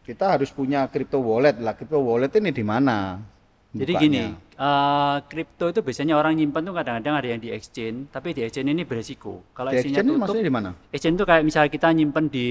kita 0.00 0.32
harus 0.32 0.48
punya 0.48 0.88
crypto 0.88 1.20
wallet 1.20 1.60
lah. 1.60 1.76
Crypto 1.76 2.00
wallet 2.00 2.32
ini 2.40 2.50
di 2.50 2.64
mana? 2.64 3.20
Jadi 3.68 3.92
gini, 4.00 4.32
kripto 5.28 5.68
itu 5.68 5.80
biasanya 5.84 6.16
orang 6.16 6.40
nyimpan 6.40 6.62
tuh 6.64 6.72
kadang-kadang 6.72 7.14
ada 7.20 7.28
yang 7.28 7.40
di 7.40 7.52
exchange, 7.52 8.08
tapi 8.08 8.32
di 8.32 8.40
exchange 8.48 8.72
ini 8.72 8.88
beresiko. 8.88 9.44
Kalau 9.52 9.68
Di 9.68 9.76
exchange-nya 9.76 10.00
exchange 10.00 10.08
tutup, 10.08 10.22
maksudnya 10.24 10.46
di 10.48 10.54
mana? 10.56 10.70
exchange 10.88 11.16
itu 11.20 11.26
kayak 11.28 11.42
misalnya 11.44 11.70
kita 11.70 11.88
nyimpan 11.92 12.24
di 12.32 12.48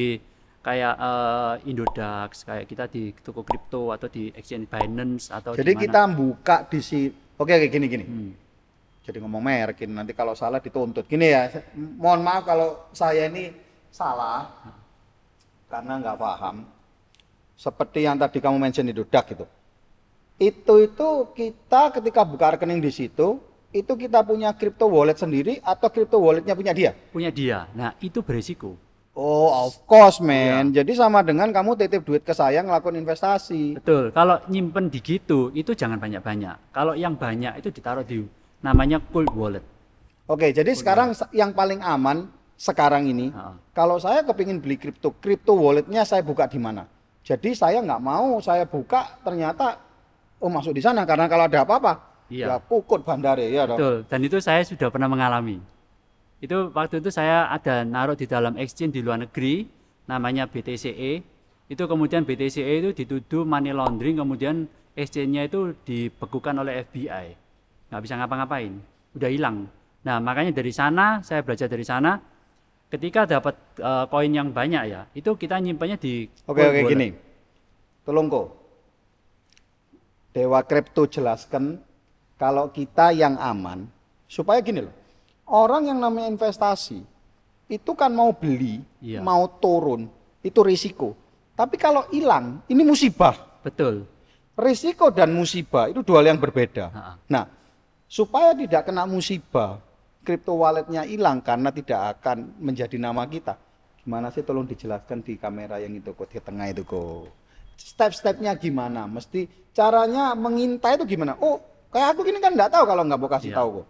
kayak 0.62 0.94
eh, 0.94 1.54
Indodax, 1.74 2.30
kayak 2.46 2.66
kita 2.70 2.84
di 2.86 3.18
toko 3.18 3.42
kripto 3.42 3.90
atau 3.90 4.06
di 4.06 4.30
exchange 4.30 4.70
Binance 4.70 5.34
atau 5.34 5.58
Jadi 5.58 5.74
di 5.74 5.76
mana. 5.76 5.84
kita 5.90 6.02
buka 6.14 6.56
di 6.70 6.80
si 6.86 7.00
Oke, 7.38 7.54
oke 7.54 7.68
gini 7.70 7.86
gini. 7.86 8.06
Hmm. 8.06 8.32
Jadi 9.08 9.24
ngomong 9.24 9.40
merek 9.40 9.88
nanti 9.88 10.12
kalau 10.12 10.36
salah 10.36 10.60
dituntut. 10.60 11.08
Gini 11.08 11.32
ya, 11.32 11.48
mohon 11.96 12.20
maaf 12.20 12.44
kalau 12.44 12.92
saya 12.92 13.32
ini 13.32 13.56
salah 13.88 14.52
karena 15.72 15.96
nggak 16.04 16.20
paham. 16.20 16.68
Seperti 17.56 18.04
yang 18.04 18.20
tadi 18.20 18.44
kamu 18.44 18.60
mention 18.60 18.92
itu 18.92 19.08
dak 19.08 19.32
itu. 19.32 19.48
Itu 20.36 20.84
itu 20.84 21.10
kita 21.32 21.96
ketika 21.96 22.28
buka 22.28 22.60
rekening 22.60 22.84
di 22.84 22.92
situ, 22.92 23.40
itu 23.72 23.94
kita 23.96 24.28
punya 24.28 24.52
crypto 24.52 24.92
wallet 24.92 25.16
sendiri 25.16 25.64
atau 25.64 25.88
crypto 25.88 26.20
walletnya 26.20 26.52
punya 26.52 26.76
dia? 26.76 26.92
punya 27.10 27.32
dia. 27.32 27.72
Nah, 27.72 27.96
itu 28.04 28.20
beresiko. 28.20 28.76
Oh, 29.18 29.50
of 29.66 29.82
course, 29.90 30.22
man. 30.22 30.70
Jadi 30.70 30.94
sama 30.94 31.26
dengan 31.26 31.50
kamu 31.50 31.74
titip 31.74 32.06
duit 32.06 32.22
ke 32.22 32.38
saya 32.38 32.62
ngelakuin 32.62 33.02
investasi. 33.02 33.82
Betul. 33.82 34.14
Kalau 34.14 34.38
nyimpen 34.46 34.94
di 34.94 35.02
gitu, 35.02 35.50
itu 35.58 35.74
jangan 35.74 35.98
banyak-banyak. 35.98 36.70
Kalau 36.70 36.94
yang 36.94 37.18
banyak 37.18 37.58
itu 37.58 37.74
ditaruh 37.74 38.06
di 38.06 38.22
namanya 38.60 38.98
cold 39.00 39.30
wallet. 39.34 39.64
Oke, 40.28 40.52
jadi 40.52 40.68
sekarang 40.72 41.16
sa- 41.16 41.32
yang 41.32 41.52
paling 41.52 41.80
aman 41.80 42.28
sekarang 42.58 43.08
ini, 43.08 43.32
Ha. 43.32 43.56
kalau 43.72 43.96
saya 43.96 44.22
kepingin 44.22 44.60
beli 44.60 44.76
kripto, 44.76 45.14
kripto 45.16 45.56
walletnya 45.56 46.04
saya 46.04 46.20
buka 46.20 46.46
di 46.46 46.60
mana? 46.60 46.84
Jadi 47.22 47.54
saya 47.54 47.80
nggak 47.80 48.02
mau 48.02 48.40
saya 48.40 48.64
buka 48.64 49.20
ternyata 49.22 49.78
oh 50.38 50.48
masuk 50.48 50.72
di 50.72 50.80
sana 50.80 51.04
karena 51.04 51.28
kalau 51.28 51.44
ada 51.44 51.64
apa-apa 51.64 51.94
Iya. 52.28 52.46
ya 52.46 52.56
pukul 52.60 53.04
bandare 53.04 53.48
ya 53.48 53.68
dong. 53.68 53.80
Betul. 53.80 53.98
Dan 54.08 54.20
itu 54.24 54.38
saya 54.40 54.64
sudah 54.64 54.88
pernah 54.88 55.08
mengalami. 55.08 55.60
Itu 56.38 56.70
waktu 56.72 57.00
itu 57.00 57.10
saya 57.10 57.48
ada 57.48 57.82
naruh 57.82 58.14
di 58.14 58.28
dalam 58.28 58.56
exchange 58.56 58.94
di 58.94 59.02
luar 59.02 59.20
negeri, 59.20 59.66
namanya 60.06 60.46
BTCE. 60.46 61.24
Itu 61.68 61.84
kemudian 61.84 62.24
BTCE 62.24 62.74
itu 62.80 62.90
dituduh 62.94 63.44
money 63.44 63.72
laundering, 63.72 64.16
kemudian 64.16 64.68
exchange-nya 64.94 65.48
itu 65.48 65.76
dibekukan 65.84 66.56
oleh 66.58 66.84
FBI. 66.84 67.36
Nggak 67.88 68.02
bisa 68.04 68.14
ngapa-ngapain, 68.20 68.74
udah 69.16 69.30
hilang. 69.32 69.58
Nah 70.04 70.18
makanya 70.20 70.52
dari 70.52 70.72
sana, 70.72 71.24
saya 71.24 71.44
belajar 71.44 71.68
dari 71.72 71.84
sana, 71.88 72.20
ketika 72.88 73.24
dapat 73.28 73.56
eh, 73.80 74.06
koin 74.12 74.32
yang 74.32 74.52
banyak 74.52 74.84
ya, 74.88 75.02
itu 75.16 75.36
kita 75.36 75.60
nyimpannya 75.60 75.98
di 76.00 76.28
Oke 76.48 76.64
oke 76.64 76.82
gini, 76.88 77.08
tolong 78.04 78.28
kok. 78.28 78.48
Dewa 80.32 80.62
Kripto 80.62 81.10
jelaskan 81.10 81.82
kalau 82.38 82.70
kita 82.70 83.10
yang 83.10 83.40
aman 83.42 83.90
supaya 84.30 84.62
gini 84.62 84.86
loh. 84.86 84.94
Orang 85.48 85.88
yang 85.88 85.98
namanya 85.98 86.28
investasi 86.30 87.00
itu 87.68 87.92
kan 87.96 88.12
mau 88.12 88.36
beli, 88.36 88.84
Iya. 89.00 89.24
mau 89.24 89.48
turun, 89.60 90.08
itu 90.44 90.60
risiko. 90.62 91.16
Tapi 91.58 91.80
kalau 91.80 92.06
hilang, 92.14 92.62
ini 92.70 92.84
musibah. 92.86 93.34
Betul. 93.64 94.06
Risiko 94.54 95.10
dan 95.10 95.34
musibah 95.34 95.90
itu 95.90 96.06
dua 96.06 96.22
hal 96.22 96.36
yang 96.36 96.40
berbeda. 96.40 96.86
Ha-ha. 96.92 97.14
Nah, 97.32 97.44
supaya 98.08 98.56
tidak 98.56 98.88
kena 98.88 99.04
musibah, 99.04 99.84
crypto 100.24 100.56
walletnya 100.56 101.04
hilang 101.04 101.44
karena 101.44 101.70
tidak 101.72 102.20
akan 102.20 102.56
menjadi 102.60 102.96
nama 103.00 103.28
kita. 103.28 103.56
Gimana 104.04 104.32
sih 104.32 104.44
tolong 104.44 104.64
dijelaskan 104.64 105.20
di 105.20 105.36
kamera 105.36 105.84
yang 105.84 105.92
itu 105.92 106.16
kok 106.16 106.32
di 106.32 106.40
tengah 106.40 106.72
itu 106.72 106.88
kok. 106.88 107.28
Step-stepnya 107.78 108.56
gimana? 108.56 109.06
Mesti 109.06 109.72
caranya 109.76 110.34
mengintai 110.34 110.98
itu 110.98 111.06
gimana? 111.06 111.36
Oh, 111.44 111.60
kayak 111.92 112.16
aku 112.16 112.24
gini 112.26 112.40
kan 112.40 112.56
nggak 112.56 112.72
tahu 112.72 112.84
kalau 112.88 113.04
nggak 113.04 113.20
mau 113.20 113.30
kasih 113.30 113.52
Iya. 113.52 113.58
tahu 113.62 113.70
kok. 113.84 113.88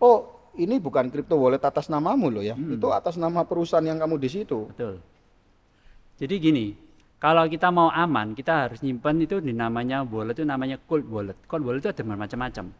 Oh, 0.00 0.18
ini 0.56 0.80
bukan 0.80 1.12
crypto 1.12 1.36
wallet 1.36 1.62
atas 1.62 1.86
namamu 1.92 2.32
loh 2.32 2.42
ya. 2.42 2.56
Hmm. 2.56 2.74
Itu 2.74 2.88
atas 2.90 3.20
nama 3.20 3.44
perusahaan 3.44 3.84
yang 3.84 4.00
kamu 4.00 4.16
di 4.18 4.28
situ. 4.32 4.66
Betul. 4.72 4.98
Jadi 6.18 6.34
gini, 6.40 6.66
kalau 7.20 7.44
kita 7.46 7.68
mau 7.68 7.92
aman, 7.92 8.32
kita 8.32 8.66
harus 8.66 8.80
nyimpan 8.80 9.24
itu 9.24 9.36
di 9.44 9.52
namanya 9.52 10.02
wallet 10.08 10.40
itu 10.40 10.44
namanya 10.48 10.80
cold 10.88 11.04
wallet. 11.06 11.36
Cold 11.44 11.62
wallet 11.68 11.84
itu 11.84 11.92
ada 11.92 12.02
macam-macam. 12.02 12.72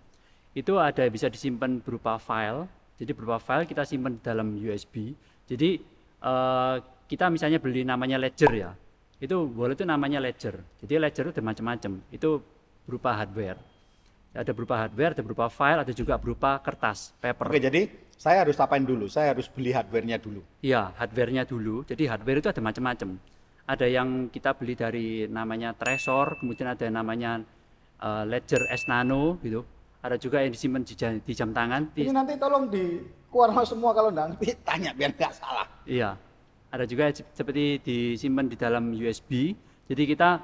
Itu 0.51 0.83
ada 0.83 1.07
bisa 1.07 1.31
disimpan 1.31 1.79
berupa 1.79 2.19
file. 2.19 2.67
Jadi 2.99 3.11
berupa 3.15 3.39
file 3.39 3.65
kita 3.65 3.87
simpan 3.87 4.19
dalam 4.21 4.59
USB. 4.59 5.15
Jadi 5.47 5.81
eh, 6.21 6.77
kita 7.11 7.27
misalnya 7.31 7.59
beli 7.63 7.87
namanya 7.87 8.19
ledger 8.19 8.53
ya. 8.55 8.71
Itu 9.21 9.53
wallet 9.55 9.79
itu 9.79 9.87
namanya 9.87 10.19
ledger. 10.19 10.59
Jadi 10.81 10.93
ledger 10.97 11.31
itu 11.31 11.33
ada 11.39 11.45
macam-macam. 11.45 11.93
Itu 12.11 12.43
berupa 12.89 13.15
hardware. 13.15 13.61
Ada 14.31 14.55
berupa 14.55 14.79
hardware, 14.79 15.19
ada 15.19 15.23
berupa 15.27 15.51
file, 15.51 15.83
ada 15.83 15.91
juga 15.91 16.15
berupa 16.15 16.63
kertas, 16.63 17.11
paper. 17.19 17.51
Oke, 17.51 17.59
jadi 17.59 17.91
saya 18.15 18.47
harus 18.47 18.55
apain 18.63 18.87
dulu? 18.87 19.11
Saya 19.11 19.35
harus 19.35 19.51
beli 19.51 19.75
hardware-nya 19.75 20.23
dulu. 20.23 20.39
Iya, 20.63 20.95
hardware-nya 20.95 21.43
dulu. 21.51 21.83
Jadi 21.83 22.07
hardware 22.07 22.39
itu 22.39 22.47
ada 22.47 22.63
macam-macam. 22.63 23.19
Ada 23.67 23.87
yang 23.91 24.31
kita 24.31 24.55
beli 24.55 24.79
dari 24.79 25.07
namanya 25.27 25.75
Trezor, 25.75 26.39
kemudian 26.39 26.71
ada 26.71 26.87
namanya 26.87 27.43
eh, 27.99 28.25
Ledger 28.31 28.71
S 28.71 28.87
Nano 28.87 29.35
gitu. 29.43 29.67
Ada 30.01 30.17
juga 30.17 30.41
yang 30.41 30.51
disimpan 30.51 30.81
di 30.81 30.95
jam, 30.97 31.21
di 31.21 31.33
jam 31.33 31.53
tangan. 31.53 31.93
Di- 31.93 32.09
Ini 32.09 32.13
nanti 32.13 32.41
tolong 32.41 32.73
dikeluarkan 32.73 33.65
semua 33.65 33.93
kalau 33.93 34.09
nggak 34.09 34.27
ngerti 34.33 34.47
tanya 34.69 34.91
biar 34.93 35.13
nggak 35.13 35.33
salah. 35.33 35.67
iya. 35.85 36.17
Ada 36.71 36.87
juga 36.87 37.11
se- 37.11 37.27
seperti 37.35 37.83
disimpan 37.83 38.47
di 38.47 38.57
dalam 38.57 38.95
USB. 38.95 39.53
Jadi 39.87 40.03
kita 40.07 40.39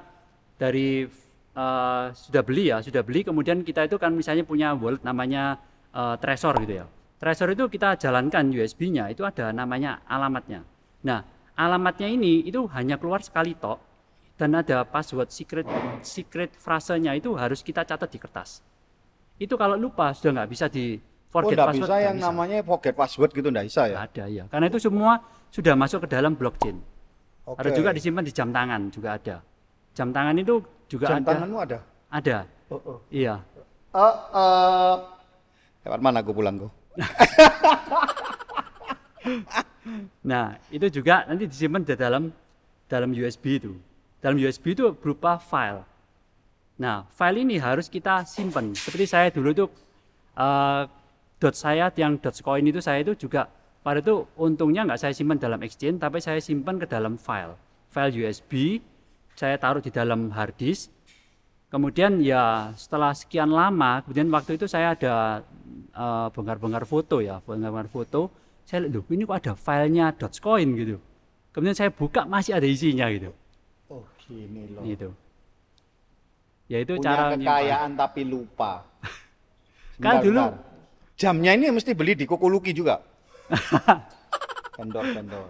dari 0.55 1.07
eh, 1.57 2.05
sudah 2.13 2.43
beli 2.45 2.69
ya, 2.69 2.83
sudah 2.83 3.01
beli 3.01 3.23
kemudian 3.23 3.63
kita 3.63 3.87
itu 3.87 3.97
kan 3.97 4.13
misalnya 4.13 4.43
punya 4.43 4.75
wallet 4.75 5.01
namanya 5.03 5.57
Trezor 5.97 6.61
gitu 6.61 6.77
ya. 6.77 6.87
Trezor 7.17 7.57
itu 7.57 7.65
kita 7.73 7.97
jalankan 7.97 8.53
USB-nya 8.53 9.09
itu 9.09 9.25
ada 9.25 9.49
namanya 9.49 10.05
alamatnya. 10.05 10.61
Nah, 11.01 11.25
alamatnya 11.57 12.05
ini 12.05 12.45
itu 12.45 12.69
hanya 12.77 13.01
keluar 13.01 13.25
sekali 13.25 13.57
tok 13.57 13.81
dan 14.37 14.53
ada 14.53 14.85
password 14.85 15.33
secret 15.33 15.65
secret 16.05 16.53
frasenya 16.53 17.17
itu 17.17 17.33
harus 17.33 17.65
kita 17.65 17.89
catat 17.89 18.13
di 18.13 18.21
kertas. 18.21 18.61
Itu 19.37 19.55
kalau 19.55 19.77
lupa 19.77 20.13
sudah 20.17 20.43
nggak 20.43 20.51
bisa 20.51 20.67
di 20.69 20.97
Oh, 21.37 21.45
forget 21.45 21.59
nggak 21.61 21.69
password. 21.69 21.85
bisa 21.85 21.97
yang 22.01 22.17
namanya 22.17 22.57
forget 22.65 22.95
password 22.97 23.31
gitu 23.37 23.49
nggak 23.53 23.67
bisa 23.69 23.83
ya? 23.93 23.97
Nggak 24.01 24.07
ada 24.09 24.25
ya. 24.33 24.45
Karena 24.49 24.67
itu 24.73 24.79
semua 24.81 25.13
sudah 25.53 25.75
masuk 25.77 25.99
ke 26.05 26.09
dalam 26.09 26.33
blockchain. 26.33 26.81
Oke. 27.45 27.61
Ada 27.61 27.71
juga 27.77 27.91
disimpan 27.93 28.25
di 28.25 28.33
jam 28.33 28.49
tangan 28.49 28.89
juga 28.89 29.21
ada. 29.21 29.37
Jam 29.93 30.09
tangan 30.17 30.33
itu 30.41 30.65
juga 30.89 31.13
Jam 31.13 31.21
ada. 31.21 31.29
tanganmu 31.29 31.59
ada? 31.61 31.79
Ada. 32.09 32.37
Oh, 32.73 32.81
oh. 32.81 32.99
Iya. 33.13 33.45
Eh, 33.93 34.15
eh, 34.33 34.95
lewat 35.85 36.01
mana 36.01 36.25
aku 36.25 36.33
pulang 36.33 36.57
kok? 36.57 36.73
Nah, 40.27 40.59
itu 40.75 40.87
juga 40.91 41.23
nanti 41.31 41.47
disimpan 41.47 41.83
di 41.87 41.95
dalam 41.95 42.31
dalam 42.91 43.11
USB 43.15 43.63
itu. 43.63 43.79
Dalam 44.19 44.35
USB 44.39 44.75
itu 44.75 44.91
berupa 44.99 45.39
file. 45.39 45.87
Nah, 46.77 47.09
file 47.09 47.41
ini 47.41 47.57
harus 47.57 47.89
kita 47.89 48.29
simpan. 48.29 48.77
Seperti 48.77 49.09
saya 49.09 49.33
dulu 49.33 49.49
itu 49.49 49.67
eh, 50.37 50.83
dot 51.41 51.55
saya 51.57 51.89
yang 51.97 52.21
Dogecoin 52.21 52.69
itu 52.69 52.81
saya 52.85 53.01
itu 53.01 53.17
juga 53.17 53.49
pada 53.81 54.05
itu 54.05 54.29
untungnya 54.37 54.85
nggak 54.85 55.01
saya 55.01 55.13
simpan 55.17 55.41
dalam 55.41 55.63
exchange 55.63 56.03
tapi 56.03 56.19
saya 56.21 56.37
simpan 56.41 56.77
ke 56.77 56.85
dalam 56.85 57.17
file. 57.17 57.57
File 57.89 58.13
USB 58.13 58.81
saya 59.37 59.57
taruh 59.57 59.81
di 59.81 59.89
dalam 59.89 60.29
hard 60.33 60.57
disk. 60.61 60.93
Kemudian 61.73 62.23
ya 62.23 62.73
setelah 62.77 63.11
sekian 63.17 63.51
lama 63.51 64.05
kemudian 64.05 64.31
waktu 64.31 64.55
itu 64.55 64.71
saya 64.71 64.95
ada 64.95 65.43
uh, 65.97 66.29
bongkar-bongkar 66.31 66.87
foto 66.87 67.25
ya 67.25 67.41
bongkar-bongkar 67.41 67.89
foto. 67.89 68.21
Saya 68.67 68.85
lihat 68.91 69.07
ini 69.09 69.23
kok 69.25 69.39
ada 69.39 69.53
filenya 69.55 70.07
Dogecoin 70.13 70.69
gitu. 70.77 70.97
Kemudian 71.55 71.77
saya 71.79 71.89
buka 71.89 72.29
masih 72.29 72.53
ada 72.59 72.67
isinya 72.69 73.07
gitu. 73.09 73.31
Oh, 73.87 74.03
gini 74.19 74.67
loh. 74.75 74.83
gitu 74.83 75.09
ya 76.67 76.79
itu 76.79 76.95
Punya 76.95 77.07
cara 77.07 77.23
nyimpan. 77.31 77.39
kekayaan 77.41 77.91
tapi 77.95 78.23
lupa. 78.23 78.73
Kan 79.97 80.19
Sebentar, 80.19 80.23
dulu- 80.23 80.51
sebentar. 80.53 81.15
jamnya 81.17 81.51
ini 81.53 81.65
mesti 81.71 81.93
beli 81.93 82.13
di 82.13 82.25
Kokuluki 82.25 82.71
juga. 82.71 83.01
vendor, 84.77 85.05
vendor. 85.07 85.49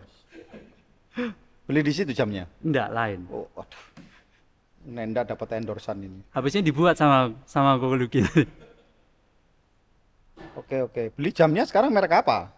Beli 1.65 1.81
di 1.83 1.91
situ 1.91 2.13
jamnya. 2.13 2.45
enggak 2.61 2.89
lain 2.91 3.27
Oh, 3.27 3.49
aduh. 3.55 3.83
Nenda 4.87 5.25
dapat 5.25 5.57
endorsan 5.57 5.99
ini. 5.99 6.21
habisnya 6.31 6.63
dibuat 6.63 6.95
sama 6.95 7.35
sama 7.43 7.75
Kokuluki 7.75 8.23
Oke, 10.55 10.79
oke. 10.81 11.03
Beli 11.13 11.31
jamnya 11.33 11.65
sekarang 11.65 11.91
merek 11.91 12.23
apa? 12.23 12.53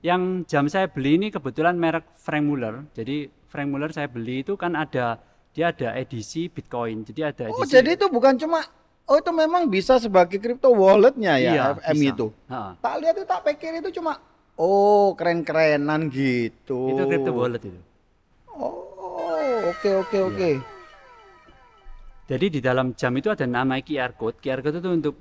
yang 0.00 0.48
jam 0.48 0.64
saya 0.64 0.88
beli 0.88 1.14
ini 1.14 1.28
kebetulan 1.28 1.76
merek 1.76 2.08
Frank 2.16 2.40
Muller 2.42 2.88
jadi 2.90 3.28
Frank 3.44 3.68
Muller 3.68 3.92
saya 3.92 4.08
beli 4.08 4.40
itu 4.40 4.56
kan 4.56 4.72
ada 4.72 5.20
dia 5.50 5.70
ada 5.70 5.94
edisi 5.94 6.46
Bitcoin 6.46 7.02
jadi 7.02 7.30
ada 7.30 7.50
edisi 7.50 7.60
Oh, 7.60 7.66
jadi 7.66 7.94
itu 7.94 8.06
bukan 8.06 8.34
cuma 8.36 8.62
Oh, 9.10 9.18
itu 9.18 9.34
memang 9.34 9.66
bisa 9.66 9.98
sebagai 9.98 10.38
crypto 10.38 10.70
walletnya 10.70 11.34
ya, 11.34 11.50
Iya, 11.50 11.64
FM 11.82 11.98
bisa. 11.98 12.10
itu. 12.14 12.26
Ha, 12.46 12.78
Tak 12.78 12.94
lihat 13.02 13.14
itu 13.18 13.26
tak 13.26 13.42
pikir 13.42 13.82
itu 13.82 13.90
cuma 13.98 14.22
oh, 14.54 15.18
keren-kerenan 15.18 16.06
gitu. 16.06 16.94
itu 16.94 17.02
crypto 17.04 17.34
wallet 17.34 17.58
itu 17.64 17.80
Oh, 18.46 19.66
oke 19.66 19.90
oke 19.98 20.14
Iya. 20.14 20.28
oke. 20.30 20.50
Jadi 22.30 22.46
di 22.46 22.60
dalam 22.62 22.94
jam 22.94 23.10
itu 23.12 23.26
ada 23.26 23.42
nama 23.42 23.82
QR 23.82 24.14
code. 24.14 24.38
QR 24.38 24.62
code 24.62 24.78
itu 24.78 24.86
untuk 24.86 25.14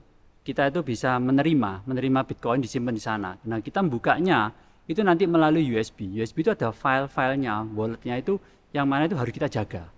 kita 0.45 0.69
itu 0.69 0.85
bisa 0.85 1.17
menerima, 1.17 1.81
menerima 1.83 2.19
Bitcoin 2.21 2.61
disimpan 2.61 2.93
di 2.93 3.01
sana. 3.01 3.33
Nah, 3.49 3.57
kita 3.57 3.81
membukanya 3.81 4.53
itu 4.85 5.01
nanti 5.01 5.25
melalui 5.25 5.65
USB. 5.65 6.21
USB 6.21 6.45
itu 6.45 6.53
ada 6.53 6.69
file-filenya, 6.69 7.65
walletnya 7.73 8.13
itu 8.13 8.37
yang 8.69 8.85
mana 8.85 9.09
itu 9.09 9.17
harus 9.17 9.33
kita 9.33 9.49
jaga. 9.49 9.89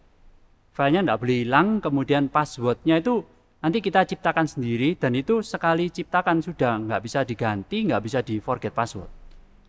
Filenya 0.71 1.03
tidak 1.03 1.19
boleh 1.19 1.37
hilang, 1.43 1.67
kemudian 1.83 2.31
passwordnya 2.31 3.03
itu 3.03 3.27
nanti 3.59 3.83
kita 3.83 4.07
ciptakan 4.07 4.47
sendiri 4.47 4.95
dan 4.95 5.11
itu 5.13 5.43
sekali 5.43 5.91
ciptakan 5.91 6.39
sudah 6.39 6.79
nggak 6.79 7.01
bisa 7.03 7.19
diganti, 7.27 7.91
nggak 7.91 8.01
bisa 8.01 8.19
di 8.23 8.39
forget 8.39 8.71
password. 8.71 9.11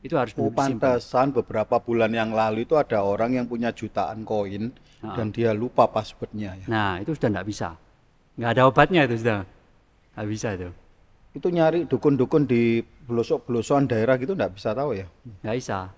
Itu 0.03 0.19
harus 0.19 0.35
Oh, 0.35 0.51
pantesan 0.51 1.31
beberapa 1.31 1.79
bulan 1.79 2.11
yang 2.11 2.35
lalu 2.35 2.67
itu 2.67 2.75
ada 2.75 3.03
orang 3.03 3.39
yang 3.39 3.47
punya 3.47 3.71
jutaan 3.71 4.23
koin 4.23 4.75
Ah. 5.03 5.19
dan 5.19 5.35
dia 5.35 5.51
lupa 5.51 5.87
passwordnya 5.87 6.55
ya. 6.63 6.67
Nah, 6.71 7.03
itu 7.03 7.15
sudah 7.15 7.39
nggak 7.39 7.47
bisa. 7.47 7.75
Nggak 8.39 8.51
ada 8.55 8.63
obatnya 8.67 9.01
itu 9.07 9.19
sudah. 9.19 9.43
Nggak 10.15 10.29
bisa 10.31 10.49
itu. 10.55 10.69
Itu 11.35 11.49
nyari 11.51 11.87
dukun-dukun 11.87 12.47
di 12.47 12.83
pelosok-pelosokan 12.83 13.91
daerah 13.91 14.15
gitu 14.15 14.39
nggak 14.39 14.55
bisa 14.55 14.71
tahu 14.71 14.95
ya. 14.95 15.07
nggak 15.43 15.57
bisa 15.59 15.91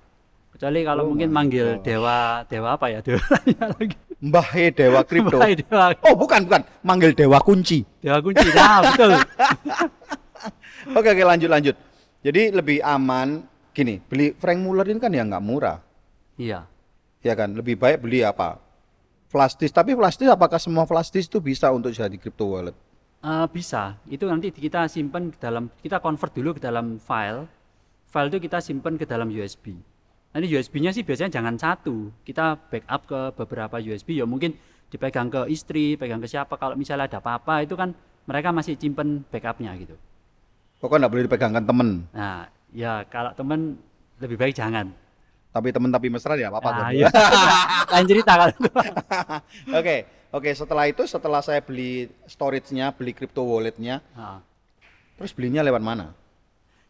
kecuali 0.55 0.81
kalau 0.81 1.03
Oh 1.05 1.09
mungkin 1.11 1.29
manggil 1.29 1.77
God. 1.77 1.83
dewa 1.83 2.19
dewa 2.47 2.69
apa 2.73 2.87
ya 2.89 2.99
dewa 3.01 3.27
lagi 3.75 3.97
Mbah 4.25 4.47
He 4.55 4.73
Dewa 4.73 5.05
Kripto. 5.05 5.37
Dewa 5.37 5.93
Oh, 6.01 6.17
bukan, 6.17 6.49
bukan. 6.49 6.65
Manggil 6.81 7.13
Dewa 7.13 7.37
Kunci. 7.39 7.85
dewa 7.99 8.19
kunci 8.19 8.49
nah 8.51 8.81
betul 8.81 9.13
Oke, 10.97 11.09
oke 11.11 11.23
lanjut 11.23 11.49
lanjut. 11.49 11.77
Jadi 12.21 12.49
lebih 12.51 12.79
aman 12.81 13.45
gini, 13.71 14.01
beli 14.01 14.33
Frank 14.33 14.61
Muller 14.61 14.87
ini 14.87 14.97
kan 14.97 15.11
ya 15.11 15.25
nggak 15.25 15.45
murah. 15.45 15.81
iya 16.37 16.65
Ya 17.21 17.33
kan, 17.33 17.53
lebih 17.53 17.75
baik 17.75 18.01
beli 18.01 18.21
apa? 18.21 18.61
Flash 19.27 19.57
disk. 19.57 19.73
Tapi 19.73 19.93
flash 19.93 20.17
disk 20.17 20.29
apakah 20.31 20.57
semua 20.57 20.85
flash 20.85 21.09
disk 21.09 21.29
itu 21.29 21.41
bisa 21.41 21.69
untuk 21.69 21.89
jadi 21.89 22.13
crypto 22.15 22.45
wallet? 22.47 22.77
Eh, 23.21 23.47
bisa 23.49 23.97
itu 24.05 24.25
nanti 24.25 24.53
kita 24.53 24.85
simpan 24.85 25.33
ke 25.33 25.41
dalam 25.41 25.73
kita 25.81 25.97
convert 25.97 26.33
dulu 26.33 26.53
ke 26.53 26.61
dalam 26.61 26.97
file 26.97 27.49
file 28.05 28.29
itu 28.29 28.39
kita 28.39 28.61
simpan 28.61 29.01
ke 29.01 29.05
dalam 29.05 29.29
USB 29.29 29.81
nanti 30.35 30.51
USB-nya 30.51 30.91
sih 30.91 31.07
biasanya 31.07 31.31
jangan 31.31 31.55
satu 31.55 32.11
kita 32.27 32.59
backup 32.67 33.03
ke 33.07 33.21
beberapa 33.39 33.79
USB 33.79 34.19
ya 34.19 34.27
mungkin 34.27 34.59
dipegang 34.91 35.31
ke 35.31 35.47
istri 35.47 35.95
pegang 35.95 36.19
ke 36.19 36.27
siapa 36.27 36.59
kalau 36.59 36.75
misalnya 36.75 37.07
ada 37.07 37.23
apa-apa 37.23 37.63
itu 37.63 37.73
kan 37.73 37.95
mereka 38.27 38.51
masih 38.51 38.75
simpen 38.75 39.23
backupnya 39.31 39.71
gitu 39.79 39.95
Pokoknya 40.77 41.07
nggak 41.07 41.13
boleh 41.15 41.25
dipegangkan 41.25 41.65
temen. 41.65 41.89
nah 42.11 42.45
ya 42.69 43.07
kalau 43.07 43.31
temen 43.33 43.79
lebih 44.19 44.37
baik 44.37 44.53
jangan 44.53 44.91
Tapi 45.49 45.71
temen 45.71 45.87
tapi 45.87 46.11
mesra 46.11 46.35
ya 46.35 46.51
apa-apa. 46.51 46.71
Nah, 46.75 46.91
iya. 46.91 47.07
lain 47.95 48.07
cerita 48.11 48.35
itu. 48.51 48.67
Oke, 49.79 49.97
oke. 50.35 50.51
Setelah 50.51 50.91
itu, 50.91 51.07
setelah 51.07 51.47
saya 51.47 51.63
beli 51.63 52.11
storage-nya, 52.27 52.91
beli 52.91 53.15
crypto 53.15 53.47
wallet-nya, 53.47 54.03
Nah, 54.19 54.43
terus 55.15 55.31
belinya 55.31 55.63
lewat 55.63 55.79
mana? 55.79 56.11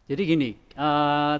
jadi 0.09 0.17
gini, 0.25 0.57
eh, 0.57 1.35